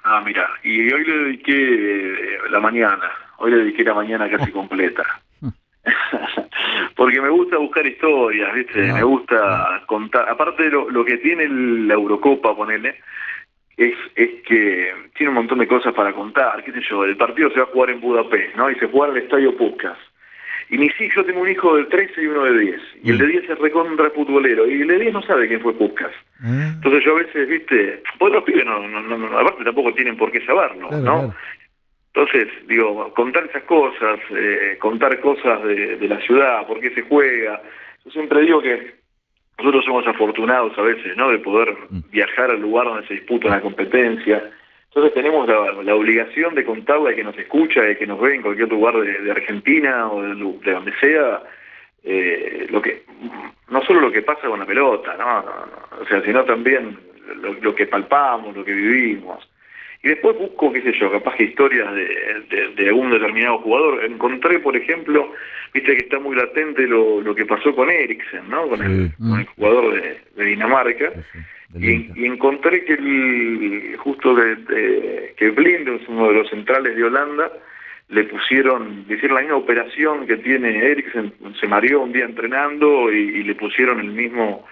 [0.05, 4.51] Ah, mira, y hoy le dediqué eh, la mañana, hoy le dediqué la mañana casi
[4.51, 5.05] completa.
[6.97, 8.93] Porque me gusta buscar historias, ¿viste?
[8.93, 10.29] me gusta contar.
[10.29, 13.01] Aparte de lo, lo que tiene la Eurocopa, ponele,
[13.77, 17.51] es, es que tiene un montón de cosas para contar, qué sé yo, el partido
[17.51, 18.71] se va a jugar en Budapest, ¿no?
[18.71, 19.99] Y se juega en el Estadio Puskas.
[20.73, 22.81] Y mis hijos, yo tengo un hijo de 13 y uno de 10.
[23.05, 24.67] Y el de 10 es recontra futbolero.
[24.67, 26.13] Y el de 10 no sabe quién fue Puskas.
[26.43, 26.73] Ah.
[26.77, 30.33] Entonces yo a veces, viste, pues los pibes no, no, no, aparte tampoco tienen por
[30.33, 31.35] qué saberlo, ¿no?
[32.15, 37.03] Entonces, digo, contar esas cosas, eh, contar cosas de, de la ciudad, por qué se
[37.03, 37.61] juega.
[38.07, 38.95] Yo siempre digo que
[39.59, 41.31] nosotros somos afortunados a veces, ¿no?
[41.31, 42.11] De poder mm.
[42.11, 44.51] viajar al lugar donde se disputa la competencia.
[44.95, 48.43] Entonces tenemos la, obligación de contarle a que nos escucha, y que nos ve en
[48.43, 50.35] cualquier lugar de, Argentina o de,
[50.71, 51.43] donde sea,
[52.05, 53.05] eh, lo que
[53.71, 56.03] no solo lo que pasa con la pelota, ¿no?
[56.03, 56.99] o sea, sino también
[57.63, 59.49] lo, que palpamos, lo que vivimos.
[60.03, 64.05] Y después busco, qué sé yo, capaz que historias de, de, algún determinado jugador.
[64.05, 65.33] Encontré, por ejemplo,
[65.73, 68.69] viste que está muy latente lo, lo que pasó con Eriksen, ¿no?
[68.69, 70.03] Con, el, con el jugador
[70.35, 71.13] de, Dinamarca.
[71.75, 77.51] Y, encontré que el, justo que, que Blind, uno de los centrales de Holanda,
[78.09, 83.11] le pusieron, le hicieron la misma operación que tiene Eriksen, se mareó un día entrenando
[83.11, 84.67] y le pusieron el mismo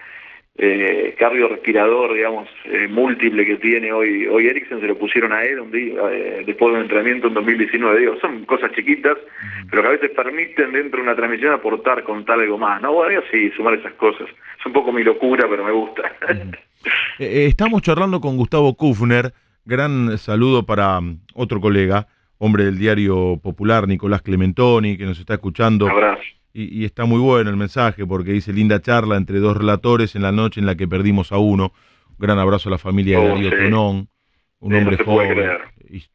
[0.57, 1.15] eh,
[1.49, 5.71] respirador, digamos, eh, múltiple que tiene hoy hoy Ericsson, se lo pusieron a él un
[5.71, 7.99] día, eh, después de un entrenamiento en 2019.
[7.99, 9.17] Digo, son cosas chiquitas,
[9.69, 12.81] pero que a veces permiten dentro de una transmisión aportar, contar algo más.
[12.81, 14.27] No, bueno, sí, sumar esas cosas.
[14.59, 16.03] Es un poco mi locura, pero me gusta.
[17.19, 19.33] Eh, estamos charlando con Gustavo Kufner,
[19.65, 25.35] gran saludo para mm, otro colega, hombre del diario popular, Nicolás Clementoni, que nos está
[25.35, 25.85] escuchando.
[25.85, 26.21] Un abrazo
[26.53, 30.31] y, está muy bueno el mensaje porque dice linda charla entre dos relatores en la
[30.31, 31.73] noche en la que perdimos a uno.
[32.09, 34.09] Un gran abrazo a la familia de oh, Darío Tonón,
[34.59, 35.49] un hombre joven.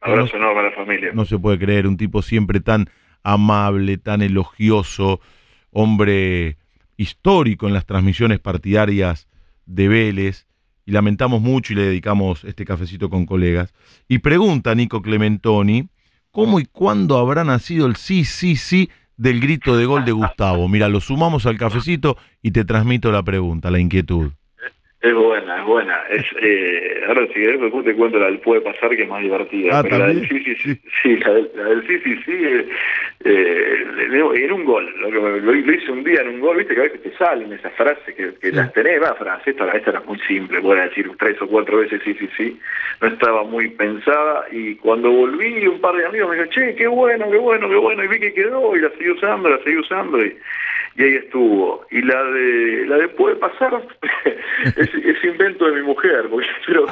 [0.01, 1.11] Abrazo enorme a la familia.
[1.13, 2.89] No se puede creer, un tipo siempre tan
[3.23, 5.19] amable, tan elogioso,
[5.71, 6.57] hombre
[6.95, 9.27] histórico en las transmisiones partidarias
[9.65, 10.46] de Vélez.
[10.87, 13.73] Y lamentamos mucho y le dedicamos este cafecito con colegas.
[14.07, 15.89] Y pregunta Nico Clementoni,
[16.31, 20.67] ¿cómo y cuándo habrá nacido el sí, sí, sí del grito de gol de Gustavo.
[20.69, 24.31] Mira, lo sumamos al cafecito y te transmito la pregunta, la inquietud.
[24.99, 26.01] Es buena, es buena.
[26.09, 29.21] Es, eh, ahora si querés después te cuento la del puede pasar que es más
[29.21, 29.79] divertida.
[29.79, 32.67] Ah, pero la del sí, sí, sí, sí, la del, sí, sí, sí, eh,
[33.25, 34.91] eh en un gol.
[34.99, 37.53] Lo, que lo, hice un día en un gol, viste que a veces te salen
[37.53, 40.87] esas frases que, que las tenés, va, frase, esta, esta era muy simple, voy a
[40.87, 42.59] decir tres o cuatro veces sí, sí, sí.
[43.01, 46.87] No estaba muy pensada y cuando volví un par de amigos me dijeron, che, qué
[46.87, 49.77] bueno, qué bueno, qué bueno, y vi que quedó y la seguí usando, la seguí
[49.77, 50.35] usando y
[50.97, 51.85] y ahí estuvo.
[51.91, 53.71] Y la de la de puede pasar
[54.93, 56.87] es, es, invento de mi mujer, porque pero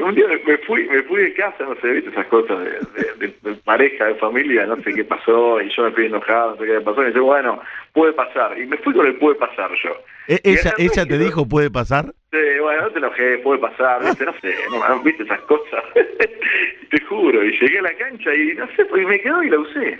[0.00, 4.06] un día me fui me fui de casa, no sé, viste esas cosas de, pareja,
[4.06, 7.02] de familia, no sé qué pasó, y yo me fui enojado, no sé qué pasó,
[7.02, 7.60] y dice, bueno,
[7.92, 8.58] puede pasar.
[8.58, 9.90] Y me fui con el puede pasar yo.
[10.28, 12.06] ¿E ¿Ella, ella te dijo puede pasar?
[12.30, 14.24] Sí, bueno, no te enojé, puede pasar, ¿viste?
[14.24, 15.82] no sé, no, viste esas cosas.
[16.90, 19.58] te juro, y llegué a la cancha y no sé, pues me quedó y la
[19.58, 19.98] usé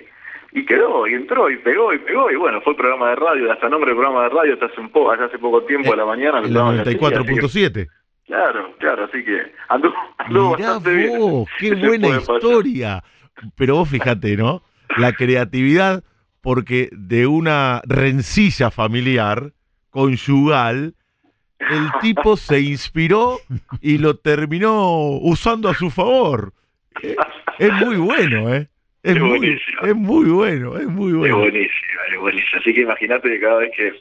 [0.52, 3.52] y quedó, y entró, y pegó, y pegó, y bueno, fue el programa de radio,
[3.52, 6.06] hasta nombre del programa de radio hasta hace un poco, hace poco tiempo de la
[6.06, 6.38] mañana.
[6.40, 7.88] El 94.7.
[8.26, 13.02] Claro, claro, así que anduvo, anduvo bastante vos, qué buena historia.
[13.56, 14.62] Pero vos fíjate, ¿no?
[14.96, 16.02] La creatividad,
[16.40, 19.52] porque de una rencilla familiar,
[19.90, 20.94] conyugal,
[21.58, 23.38] el tipo se inspiró
[23.80, 26.52] y lo terminó usando a su favor.
[27.58, 28.68] Es muy bueno, ¿eh?
[29.02, 29.82] Es, muy, buenísimo.
[29.82, 31.36] Es muy bueno, es muy bueno.
[31.36, 32.60] Es buenísimo, es buenísimo.
[32.60, 33.92] Así que imagínate que cada vez que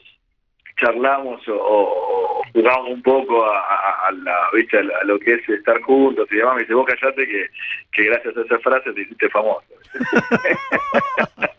[0.80, 4.78] charlamos o, jugamos un poco a, la, ¿viste?
[4.78, 7.46] a, lo que es estar juntos y demás, me dice, vos callate que,
[7.92, 9.64] que gracias a esa frase te hiciste famoso.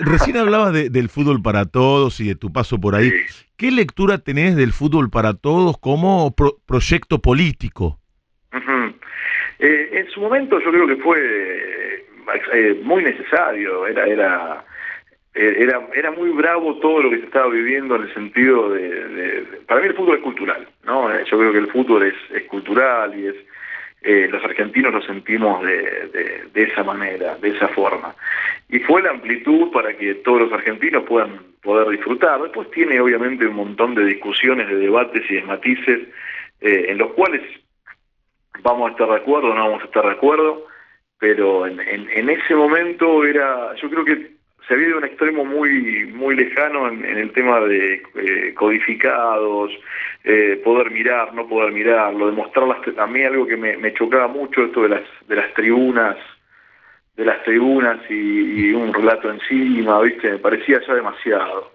[0.00, 3.12] Recién hablabas del fútbol para todos y de tu paso por ahí.
[3.56, 6.34] ¿Qué lectura tenés del fútbol para todos como
[6.66, 7.98] proyecto político?
[9.58, 12.04] Eh, en su momento yo creo que fue
[12.52, 14.64] eh, muy necesario, era, era
[15.38, 19.44] eh, era, era muy bravo todo lo que se estaba viviendo en el sentido de,
[19.68, 21.14] para mí el fútbol es cultural, ¿no?
[21.14, 23.36] Eh, yo creo que el fútbol es, es cultural y es
[24.02, 28.16] eh, los argentinos lo sentimos de, de, esa manera, de esa forma.
[28.68, 32.42] Y fue la amplitud para que todos los argentinos puedan poder disfrutar.
[32.42, 36.00] Después tiene obviamente un montón de discusiones, de debates y de matices
[36.60, 37.42] en los cuales
[38.62, 40.66] vamos a estar de acuerdo o no vamos a estar de acuerdo,
[41.18, 45.04] pero en, en, en ese momento era, yo creo que se había ido a un
[45.06, 49.72] extremo muy muy lejano en, el tema de eh, codificados,
[50.24, 52.66] eh, poder mirar, no poder mirar, lo demostrar
[52.98, 56.16] a mí algo que me, chocaba mucho esto de las de las tribunas
[57.16, 61.72] de las tribunas y, un relato encima, viste, me parecía ya demasiado.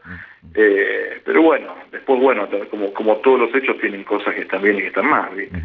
[0.56, 4.78] Eh, pero bueno, después bueno, como como todos los hechos tienen cosas que están bien
[4.78, 5.58] y que están mal, ¿viste?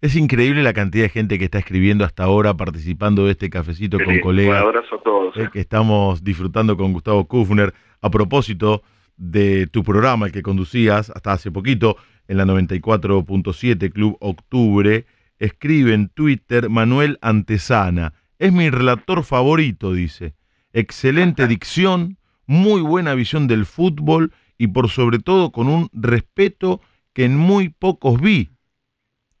[0.00, 3.98] Es increíble la cantidad de gente que está escribiendo hasta ahora, participando de este cafecito
[3.98, 4.62] con colegas.
[4.62, 5.36] Un abrazo a todos.
[5.36, 7.74] Eh, que estamos disfrutando con Gustavo Kufner.
[8.00, 8.84] A propósito
[9.16, 11.96] de tu programa, el que conducías hasta hace poquito
[12.28, 15.04] en la 94.7 Club Octubre,
[15.40, 18.14] escribe en Twitter Manuel Antesana.
[18.38, 20.34] Es mi relator favorito, dice.
[20.72, 26.80] Excelente dicción, muy buena visión del fútbol y por sobre todo con un respeto
[27.12, 28.50] que en muy pocos vi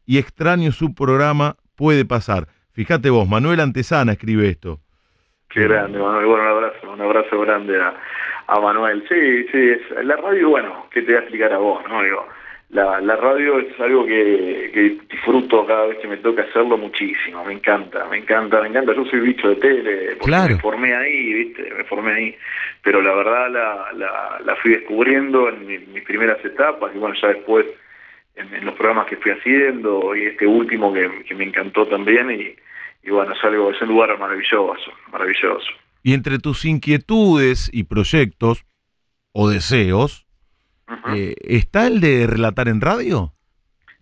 [0.08, 2.48] y extraño su programa puede pasar.
[2.72, 4.80] Fíjate vos, Manuel Antesana escribe esto.
[5.50, 6.24] Qué grande, Manuel.
[6.24, 9.04] Bueno, un abrazo, un abrazo grande a, Manuel.
[9.06, 11.82] Sí, sí, es, la radio, bueno, ¿qué te voy a explicar a vos?
[11.90, 12.26] no Digo,
[12.70, 17.44] la, la radio es algo que, disfruto cada vez que me toca hacerlo muchísimo.
[17.44, 18.94] Me encanta, me encanta, me encanta.
[18.94, 21.70] Yo soy bicho de tele, porque me formé ahí, ¿viste?
[21.76, 22.36] Me formé ahí.
[22.82, 27.28] Pero la verdad la, la, la fui descubriendo en mis primeras etapas y bueno, ya
[27.28, 27.66] después
[28.38, 33.32] en, los programas que fui haciendo y este último que, me encantó también y, bueno,
[33.32, 35.68] es algo, es un lugar maravilloso, maravilloso.
[36.02, 38.64] Y entre tus inquietudes y proyectos
[39.32, 40.26] o deseos,
[41.14, 43.32] eh, ¿está el de relatar en radio?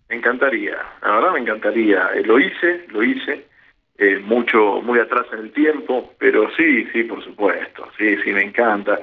[0.09, 2.11] Me encantaría, la verdad me encantaría.
[2.15, 3.45] Eh, lo hice, lo hice,
[3.97, 8.43] eh, mucho, muy atrás en el tiempo, pero sí, sí, por supuesto, sí, sí, me
[8.43, 8.99] encanta.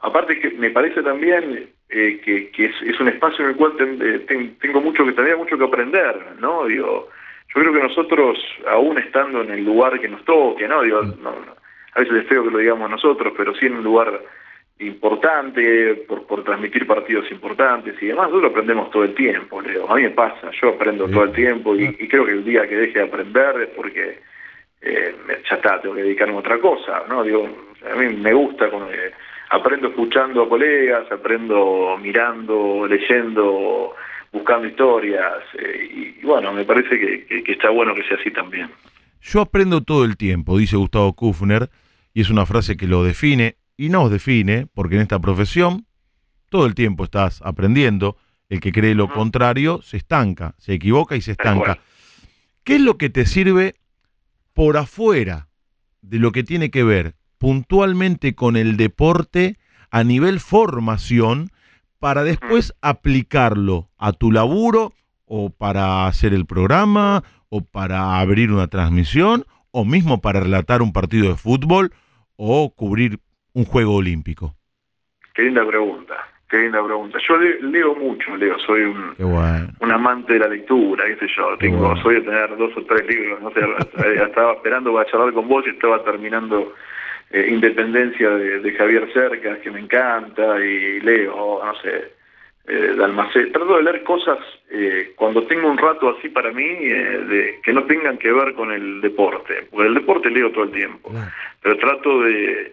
[0.00, 4.50] aparte que me parece también eh, que, que es, un espacio en el cual eh,
[4.60, 6.66] tengo mucho que todavía mucho que aprender, ¿no?
[6.66, 7.08] Digo,
[7.54, 8.36] yo creo que nosotros,
[8.68, 10.82] aún estando en el lugar que nos toque, ¿no?
[10.82, 11.26] Digo, mm.
[11.94, 14.20] a veces es feo que lo digamos nosotros, pero sí en un lugar
[14.80, 19.88] importante, por, por transmitir partidos importantes y demás, nosotros aprendemos todo el tiempo, Leo.
[19.88, 22.74] A mí me pasa, yo aprendo todo el tiempo y, creo que el día que
[22.74, 24.18] deje de aprender es porque
[24.82, 25.14] eh,
[25.48, 27.22] ya está, tengo que dedicarme a otra cosa, ¿no?
[27.22, 27.48] Digo,
[27.88, 28.68] a mí me gusta
[29.54, 33.94] aprendo escuchando a colegas, aprendo mirando, leyendo,
[34.32, 38.68] buscando historias, eh, y, bueno, me parece que, está bueno que sea así también.
[39.20, 41.70] Yo aprendo todo el tiempo, dice Gustavo Kufner,
[42.12, 45.86] y es una frase que lo define y nos define, porque en esta profesión
[46.50, 48.16] todo el tiempo estás aprendiendo,
[48.48, 51.78] el que cree lo contrario se estanca, se equivoca y se estanca.
[52.64, 53.74] ¿Qué es lo que te sirve
[54.52, 55.48] por afuera
[56.02, 59.56] de lo que tiene que ver puntualmente con el deporte
[59.90, 61.50] a nivel formación
[61.98, 64.92] para después aplicarlo a tu laburo
[65.26, 70.92] o para hacer el programa o para abrir una transmisión o mismo para relatar un
[70.92, 71.92] partido de fútbol
[72.36, 73.18] o cubrir
[73.54, 74.54] un juego olímpico?
[75.34, 76.14] Qué linda pregunta,
[76.48, 77.18] qué linda pregunta.
[77.26, 79.14] Yo leo mucho, leo, soy un,
[79.80, 83.06] un amante de la lectura, qué sé yo, tengo, soy de tener dos o tres
[83.08, 83.60] libros, no sé,
[84.22, 86.72] estaba esperando para charlar con vos y estaba terminando
[87.34, 92.12] eh, Independencia de, Javier Cercas, que me encanta, y leo, no sé,
[92.68, 94.38] eh, de Trato de leer cosas
[94.70, 98.54] eh, cuando tengo un rato así para mí, eh, de, que no tengan que ver
[98.54, 101.12] con el deporte, porque el deporte leo todo el tiempo,
[101.60, 102.72] pero trato de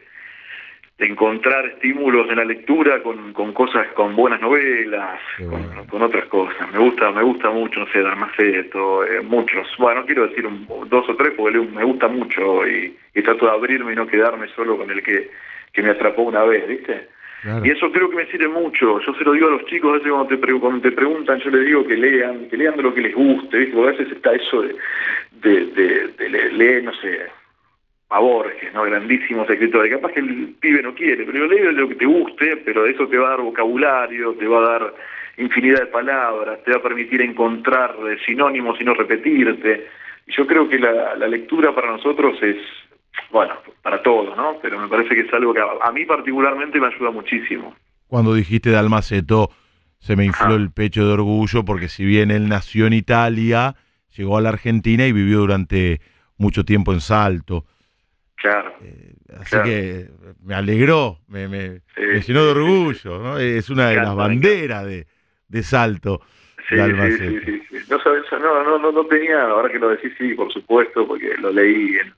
[1.05, 5.19] encontrar estímulos en la lectura con, con cosas, con buenas novelas,
[5.89, 6.71] con, otras cosas.
[6.71, 9.67] Me gusta, me gusta mucho, no sé, Darmaceto, eh, muchos.
[9.77, 13.51] Bueno, no quiero decir un, dos o tres porque me gusta mucho y, trato de
[13.51, 15.29] abrirme y no quedarme solo con el que,
[15.73, 17.07] que me atrapó una vez, ¿viste?
[17.63, 18.99] Y eso creo que me sirve mucho.
[18.99, 21.49] Yo se lo digo a los chicos, a veces cuando te, cuando te preguntan, yo
[21.49, 23.73] les digo que lean, que lean de lo que les guste, ¿viste?
[23.73, 24.75] Porque a veces está eso de,
[25.41, 27.25] de, de, de leer, no sé,
[28.11, 28.83] a Borges, ¿no?
[28.83, 29.91] grandísimos escritores.
[29.91, 33.17] Capaz que el pibe no quiere, pero lee lo que te guste, pero eso te
[33.17, 34.93] va a dar vocabulario, te va a dar
[35.37, 37.95] infinidad de palabras, te va a permitir encontrar
[38.25, 39.87] sinónimos y no repetirte.
[40.27, 42.57] Y yo creo que la, la lectura para nosotros es,
[43.31, 44.57] bueno, para todos, ¿no?
[44.61, 47.73] Pero me parece que es algo que a, a mí particularmente me ayuda muchísimo.
[48.07, 49.51] Cuando dijiste de Almaceto,
[49.99, 50.55] se me infló Ajá.
[50.55, 53.75] el pecho de orgullo porque si bien él nació en Italia,
[54.17, 56.01] llegó a la Argentina y vivió durante
[56.37, 57.65] mucho tiempo en Salto.
[58.41, 58.73] Claro.
[58.81, 59.65] Eh, así Claro.
[59.65, 60.07] que
[60.43, 63.19] me alegró, me, me- Sí, me llenó de orgullo.
[63.19, 63.37] ¿no?
[63.37, 65.07] Es una de las banderas de,
[65.47, 66.21] de Salto.
[66.67, 67.77] Sí, de sí, sí, sí.
[67.89, 71.35] No, sabes, no, no, no, no tenía, ahora que lo decís, sí, por supuesto, porque
[71.37, 72.13] lo leí, en,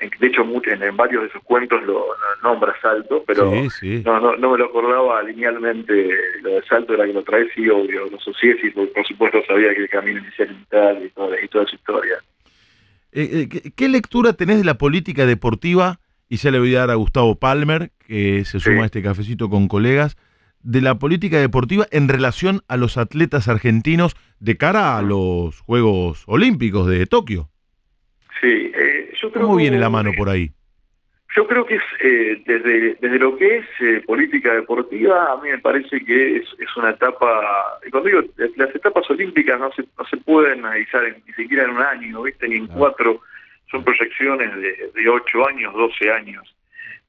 [0.00, 3.52] en- de hecho mucho, en, en varios de sus cuentos lo, lo nombra Salto, pero
[3.70, 6.10] sí, no, no, no me lo acordaba linealmente,
[6.42, 9.42] lo de Salto era que lo traes, sí, obvio, lo asocié, sí, porque por supuesto
[9.46, 12.18] sabía que el camino inicial en Italia y toda, y toda su historia.
[13.18, 16.00] Eh, eh, ¿qué, lectura tenés de la política deportiva?
[16.28, 18.82] Y ya le voy a dar a Gustavo Palmer, que se suma Sí.
[18.82, 20.18] a este cafecito con colegas,
[20.60, 26.24] de la política deportiva en relación a los atletas argentinos de cara a los Juegos
[26.26, 27.48] Olímpicos de Tokio.
[28.42, 30.52] Sí, eh, yo creo ¿Cómo viene la mano por ahí?
[31.36, 35.50] Yo creo que es eh, desde, desde lo que es eh, política deportiva, a mí
[35.50, 38.22] me parece que es, es una etapa, y cuando digo,
[38.56, 42.22] las etapas olímpicas no se, no se pueden analizar en- ni siquiera en un año,
[42.22, 42.48] ¿viste?
[42.48, 43.20] ni en cuatro,
[43.70, 46.54] son proyecciones de, de 8 años, 12 años,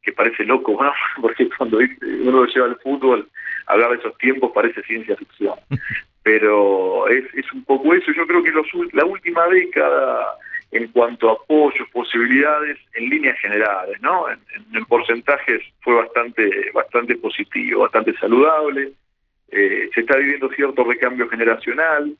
[0.03, 0.91] que parece loco, ¿no?
[1.21, 3.29] porque cuando uno lo lleva al fútbol,
[3.67, 5.53] hablar de esos tiempos parece ciencia ficción.
[6.23, 10.25] Pero es, es un poco eso, yo creo que los, la última década
[10.71, 14.29] en cuanto a apoyos, posibilidades, en líneas generales, ¿no?
[14.29, 18.91] En, en- en porcentajes fue bastante, bastante positivo, bastante saludable.
[19.49, 22.13] Eh, se está viviendo cierto recambio generacional,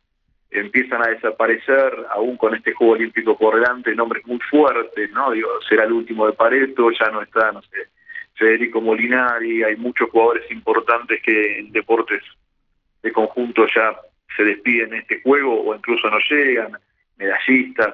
[0.50, 5.32] empiezan a desaparecer, aún con este Juego Olímpico por delante, nombres muy fuertes, ¿no?
[5.32, 7.88] Digo, será el último de Pareto, ya no está, no sé,
[8.36, 12.22] Federico Molinari, hay muchos jugadores importantes que en deportes
[13.04, 13.94] de conjunto ya
[14.38, 16.78] se despiden en este juego o incluso no llegan,
[17.18, 17.94] medallistas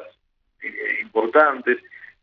[1.02, 1.78] importantes,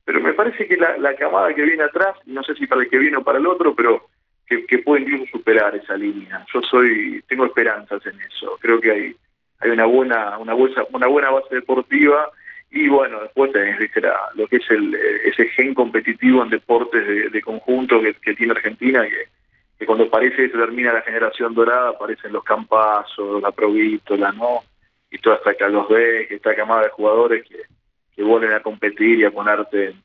[0.05, 2.91] pero me parece que la, la camada que viene atrás, no sé si para el
[2.91, 4.07] que viene o para el otro, pero
[4.47, 6.45] que, que puede incluso superar esa línea.
[6.53, 8.59] Yo soy, tengo esperanzas en eso.
[8.61, 9.16] Creo que hay,
[9.61, 12.30] hay una buena, una buena, una buena base deportiva
[12.72, 16.51] y bueno, después tenés ¿viste, la- lo que es el, eh, ese gen competitivo en
[16.51, 19.28] deportes de, conjunto que, que tiene Argentina, que,
[19.78, 24.61] que cuando parece que se termina la generación dorada, aparecen los campazos, la provítola, ¿no?
[25.11, 27.57] Y toda esta Carlos B, esta camada de jugadores que,
[28.15, 30.03] que vuelven a competir y a ponerte en,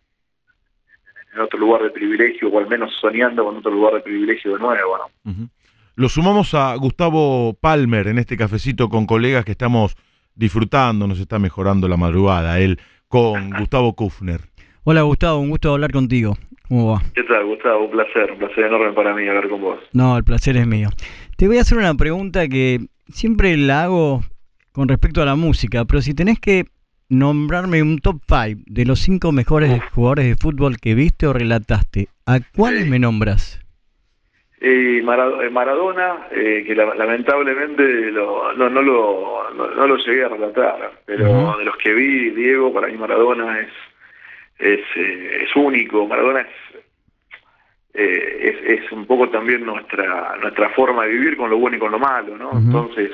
[1.41, 4.97] otro lugar de privilegio, o al menos soñando con otro lugar de privilegio de nuevo,
[4.97, 5.49] ¿no?
[5.95, 9.97] Lo sumamos a Gustavo Palmer en este cafecito con colegas que estamos
[10.33, 14.41] disfrutando, nos está mejorando la madrugada, él con Gustavo Kufner.
[14.83, 16.37] Hola Gustavo, un gusto hablar contigo.
[16.67, 17.01] ¿Cómo va?
[17.13, 17.85] ¿Qué tal, Gustavo?
[17.85, 19.79] Un placer, un placer enorme para mí hablar con vos.
[19.93, 20.89] No, el placer es mío.
[21.37, 22.79] Te voy a hacer una pregunta que
[23.09, 24.21] siempre la hago
[24.71, 26.65] con respecto a la música, pero si tenés que
[27.09, 32.07] nombrarme un top 5 de los cinco mejores jugadores de fútbol que viste o relataste,
[32.25, 33.61] ¿a cuáles me nombras?
[34.61, 40.29] Eh, Maradona, eh, que la- lamentablemente lo- no, no, lo, no, no lo llegué a
[40.29, 43.69] relatar, pero de los que vi, Diego, para mí Maradona es
[44.57, 46.07] es, eh, es único.
[46.07, 46.47] Maradona es,
[47.93, 51.79] eh, es es un poco también nuestra nuestra forma de vivir con lo bueno y
[51.79, 52.51] con lo malo, ¿no?
[52.57, 53.11] Entonces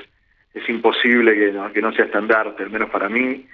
[0.53, 3.45] es imposible que no, que no sea estandarte, al menos para mí.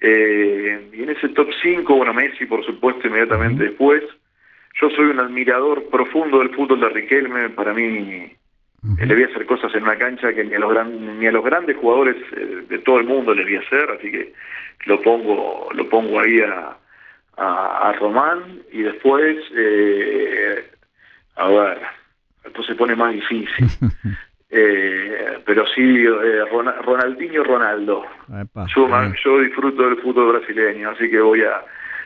[0.00, 4.02] Eh, y en ese top 5, bueno, Messi, por supuesto, inmediatamente después.
[4.80, 7.48] Yo soy un admirador profundo del fútbol de Riquelme.
[7.50, 7.84] Para mí,
[8.98, 11.26] eh, le voy a hacer cosas en una cancha que ni a los, gran- ni
[11.26, 13.90] a los grandes jugadores eh, de todo el mundo les voy a hacer.
[13.90, 14.32] Así que
[14.84, 16.76] lo pongo lo pongo ahí a,
[17.38, 18.60] a, a Román.
[18.70, 20.64] Y después, eh,
[21.36, 21.78] a ver,
[22.44, 23.66] esto se pone más difícil.
[24.48, 28.04] Eh, pero sí, eh, Ron- Ronaldinho Ronaldo.
[28.28, 31.62] Epa, Yo, disfruto del fútbol brasileño, así que voy a.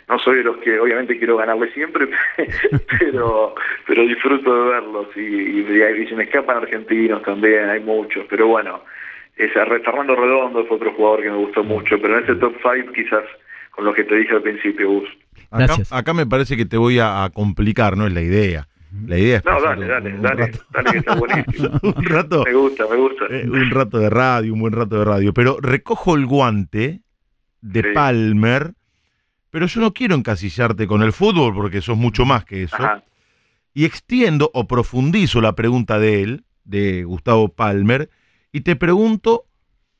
[0.09, 2.09] No soy de los que obviamente quiero ganarle siempre,
[2.99, 3.55] pero
[3.87, 8.49] pero disfruto de verlos y, y, y se me escapan argentinos también, hay muchos, pero
[8.49, 8.83] bueno,
[9.37, 12.93] ese Fernando Redondo fue otro jugador que me gustó mucho, pero en ese top 5
[12.93, 13.23] quizás
[13.71, 15.09] con lo que te dije al principio, Gus.
[15.51, 15.93] Acá, Gracias.
[15.93, 18.67] acá me parece que te voy a, a complicar, no es la idea.
[19.07, 21.69] La idea es No, pasar dale, un- dale, un dale, rato- dale que está buenísimo.
[21.83, 23.25] un rato, Me gusta, me gusta.
[23.31, 25.33] eh, un rato de radio, un buen rato de radio.
[25.35, 27.01] Pero recojo el guante
[27.61, 27.89] de Sí.
[27.95, 28.75] Palmer,
[29.51, 32.77] pero yo no quiero encasillarte con el fútbol porque sos mucho más que eso.
[32.77, 33.03] Ajá,
[33.75, 38.11] Y extiendo o profundizo la pregunta de él, de Gustavo Palmer,
[38.53, 39.45] y te pregunto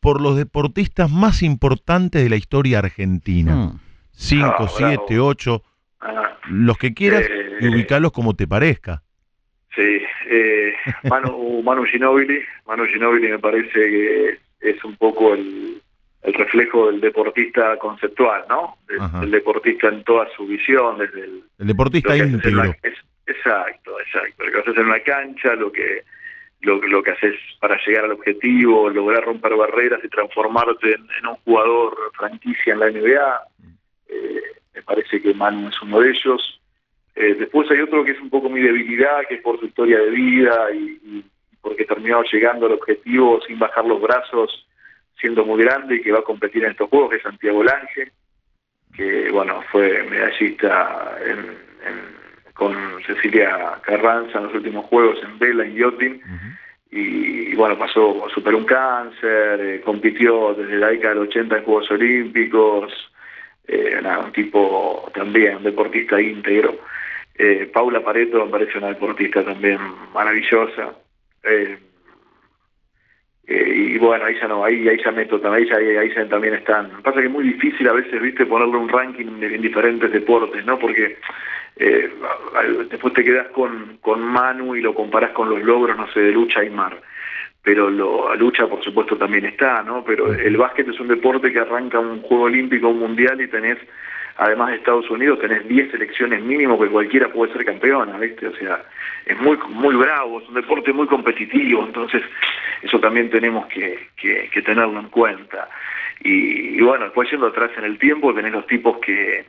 [0.01, 3.55] por los deportistas más importantes de la historia argentina.
[3.55, 3.81] Mm.
[4.13, 4.71] Cinco, Ah, bravo.
[4.77, 5.63] siete, ocho,
[6.01, 6.39] ajá.
[6.49, 9.03] los que quieras Eh, y ubicarlos como te parezca.
[9.75, 10.75] Sí, eh,
[11.05, 15.81] Manu, Manu Ginóbili, Manu Ginóbili me parece que es un poco el,
[16.23, 18.77] el reflejo del deportista conceptual, ¿no?
[19.21, 21.45] Del, deportista en toda su visión, desde el...
[21.59, 22.75] El deportista íntegro.
[23.27, 24.45] exacto, exacto.
[24.45, 26.03] Lo que haces en una cancha, lo que
[26.63, 31.37] lo, lo que haces para llegar al objetivo, lograr romper barreras y transformarte en, un
[31.37, 33.41] jugador franquicia en la NBA.
[34.09, 34.43] Eh,
[34.75, 36.61] me parece que Manu es uno de ellos.
[37.15, 39.99] Eh, después hay otro que es un poco mi debilidad, que es por su historia
[39.99, 41.25] de vida y,
[41.61, 44.67] porque terminó llegando al objetivo sin bajar los brazos,
[45.21, 48.13] siendo muy grande y que va a competir en estos juegos, que es Santiago Lange,
[48.95, 51.19] que bueno, fue medallista
[52.55, 52.75] con
[53.07, 56.21] Cecilia Carranza en los últimos juegos en vela, en yachting,
[56.91, 61.91] y, bueno, pasó, superó un cáncer, eh, compitió desde la década del 80 en Juegos
[61.91, 63.10] Olímpicos,
[63.71, 66.79] eh, un tipo también, un deportista íntegro.
[67.37, 69.79] Eh, Paula Pareto me parece una deportista también
[70.13, 70.95] maravillosa.
[71.45, 71.79] Eh,
[73.47, 77.03] y bueno, ahí ya no, ahí, ahí ya meto también, ahí, ahí ya también están.
[77.03, 80.79] Pasa que es muy difícil a veces, viste, ponerle un ranking en diferentes deportes, ¿no?
[80.79, 81.17] Porque
[81.77, 82.11] eh,
[82.91, 86.33] después te quedas con, con Manu y lo comparas con los logros, no sé, de
[86.33, 87.01] lucha y mar.
[87.63, 90.03] Pero lo, la lucha, por supuesto, también está, ¿no?
[90.05, 93.79] Pero el básquet es un deporte que arranca un Juego Olímpico, un Mundial y tenés,
[94.37, 98.47] además de Estados Unidos, tenés 10 selecciones mínimo que cualquiera puede ser campeona, ¿viste?
[98.47, 98.83] O sea,
[99.27, 102.23] es muy muy bravo, es un deporte muy competitivo, entonces
[102.83, 105.69] eso también tenemos que, que, tenerlo en cuenta.
[106.23, 109.45] Y, bueno, después yendo atrás en el tiempo, tenés los tipos que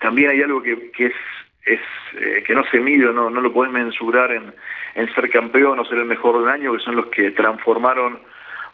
[0.00, 1.12] también hay algo que, es,
[1.64, 1.80] es
[2.18, 4.52] eh, que no se mide, no, no lo podés mensurar en,
[5.14, 8.20] ser campeón o ser el mejor del año, que son los que transformaron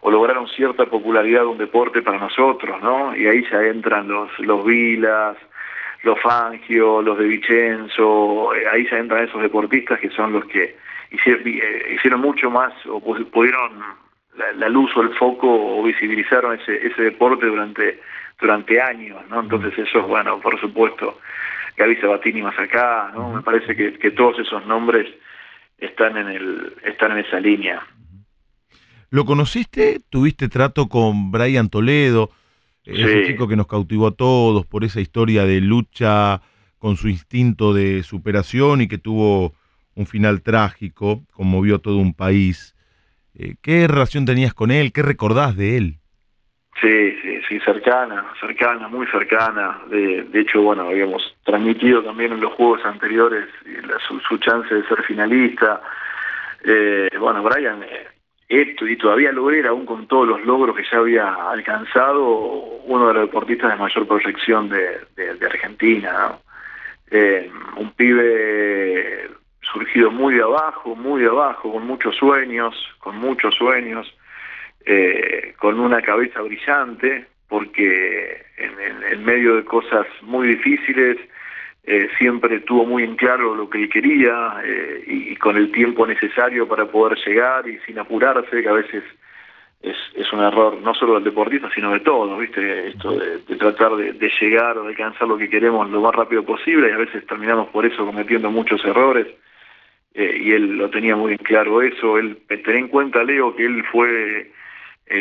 [0.00, 3.16] o lograron cierta popularidad de un deporte para nosotros, ¿no?
[3.16, 5.36] Y ahí ya entran los, los Vilas,
[6.02, 10.76] los Fangio, los de Vicenzo, eh, ahí ya entran esos deportistas que son los que
[11.10, 13.82] hicieron, eh, hicieron mucho más o pudieron
[14.56, 18.00] la, luz o el foco o visibilizaron ese, ese deporte durante
[18.40, 19.40] durante años, ¿no?
[19.40, 21.18] Entonces eso, bueno, por supuesto,
[21.78, 23.32] Gaby Sabatini más acá, ¿no?
[23.32, 25.06] Me parece que, que todos esos nombres
[25.78, 27.80] están en el están en esa línea.
[29.10, 30.00] ¿Lo conociste?
[30.10, 32.30] ¿Tuviste trato con Brian Toledo?
[32.84, 36.40] Ese chico que nos cautivó a todos por esa historia de lucha
[36.78, 39.54] con su instinto de superación y que tuvo
[39.94, 42.74] un final trágico, conmovió todo un país.
[43.34, 44.92] Eh, ¿Qué relación tenías con él?
[44.92, 45.98] ¿Qué recordás de él?
[46.80, 49.80] Sí, sí, sí, cercana, cercana, muy cercana.
[49.88, 53.46] De, de hecho, bueno, habíamos transmitido también en los juegos anteriores
[54.06, 55.80] su, chance de ser finalista.
[56.62, 58.06] Eh, bueno, Brian, eh,
[58.48, 62.24] esto y todavía lo era, aún con todos los logros que ya había alcanzado,
[62.84, 66.38] uno de los deportistas de mayor proyección de, de, Argentina.
[67.10, 69.30] Eh, un pibe
[69.72, 74.14] surgido muy de abajo, muy de abajo, con muchos sueños, con muchos sueños
[74.90, 81.18] eh, con una cabeza brillante, porque en, medio de cosas muy difíciles
[81.84, 86.06] eh, siempre tuvo muy en claro lo que él quería eh, y, con el tiempo
[86.06, 89.04] necesario para poder llegar y sin apurarse, que a veces
[89.82, 92.88] es, es un error no solo del deportista, sino de todos, ¿viste?
[92.88, 96.88] Esto de, tratar de, llegar o de alcanzar lo que queremos lo más rápido posible
[96.88, 99.26] y a veces terminamos por eso cometiendo muchos errores.
[100.14, 102.16] y él lo tenía muy en claro eso.
[102.16, 104.50] Él, ten en cuenta, Leo, que él fue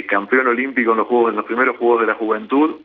[0.07, 2.81] campeón olímpico en los juegos, en los primeros Juegos de la Juventud,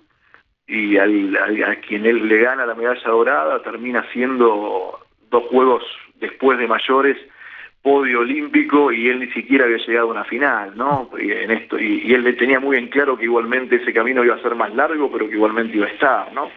[0.67, 5.01] y al, a quien él le gana la medalla dorada termina siendo
[5.31, 5.83] dos juegos
[6.21, 7.17] después de mayores
[7.83, 11.11] podio olímpico y él ni siquiera había llegado a una final, ¿no?
[11.19, 14.37] Y, en esto y, él le tenía muy en claro que igualmente ese camino iba
[14.37, 16.49] a ser más largo, pero que igualmente iba a estar, ¿no?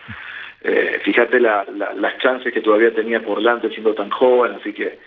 [0.62, 1.66] Eh, fíjate la,
[1.96, 5.00] las chances que todavía tenía por delante siendo tan joven, así que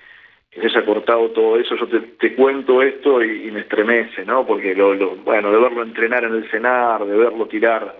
[0.56, 4.46] haya cortado todo eso, yo te, cuento esto y, me estremece, ¿no?
[4.46, 7.96] Porque, lo, bueno, de verlo entrenar en el cenar, de verlo tirar,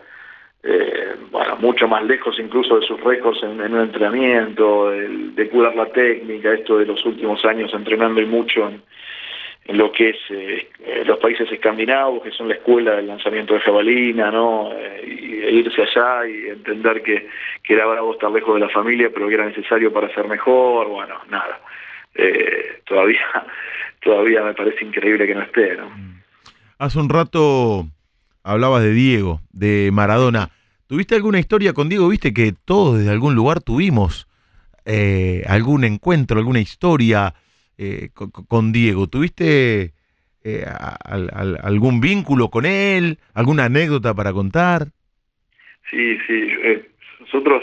[0.63, 5.87] eh, bueno, mucho más lejos incluso de sus récords en, un entrenamiento, de, curar la
[5.87, 8.83] técnica, esto de los últimos años entrenando y mucho en,
[9.77, 10.69] lo que es eh,
[11.05, 14.73] los países escandinavos, que son la escuela del lanzamiento de jabalina, ¿no?
[14.73, 17.29] Eh, y e irse allá y entender que,
[17.63, 20.89] que era bravo estar lejos de la familia, pero que era necesario para ser mejor,
[20.89, 21.61] bueno, nada
[22.19, 23.21] eh, todavía,
[24.03, 25.77] todavía me parece increíble que no esté.
[25.77, 25.91] ¿no?
[26.79, 27.87] Hace un rato
[28.43, 30.51] hablabas de Diego, de Maradona.
[30.87, 32.09] ¿Tuviste alguna historia con Diego?
[32.09, 34.27] Viste que todos desde algún lugar tuvimos
[34.85, 37.35] eh, algún encuentro, alguna historia
[37.77, 39.07] eh, con, Diego.
[39.07, 39.93] ¿Tuviste
[40.45, 40.65] eh,
[41.63, 43.19] algún vínculo con él?
[43.35, 44.87] ¿Alguna anécdota para contar?
[45.91, 46.53] Sí, sí.
[47.21, 47.63] nosotros,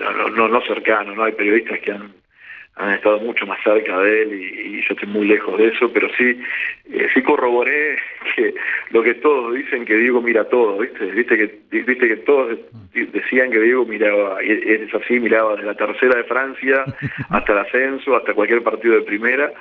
[0.00, 1.24] no, no, no cercanos, ¿no?
[1.24, 2.12] Hay periodistas que han
[2.78, 6.08] han estado mucho más cerca de él y, yo estoy muy lejos de eso, pero
[6.16, 6.40] sí,
[6.90, 7.96] eh, sí corroboré
[8.36, 8.54] que
[8.90, 11.04] lo que todos dicen que Diego mira todo, ¿viste?
[11.06, 12.56] Viste que, viste que todos
[12.92, 16.84] decían que Diego miraba, y es así, miraba desde la tercera de Francia
[17.28, 19.52] hasta el ascenso, hasta cualquier partido de primera.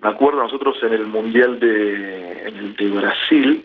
[0.00, 3.64] Me acuerdo nosotros en el Mundial de, en de Brasil,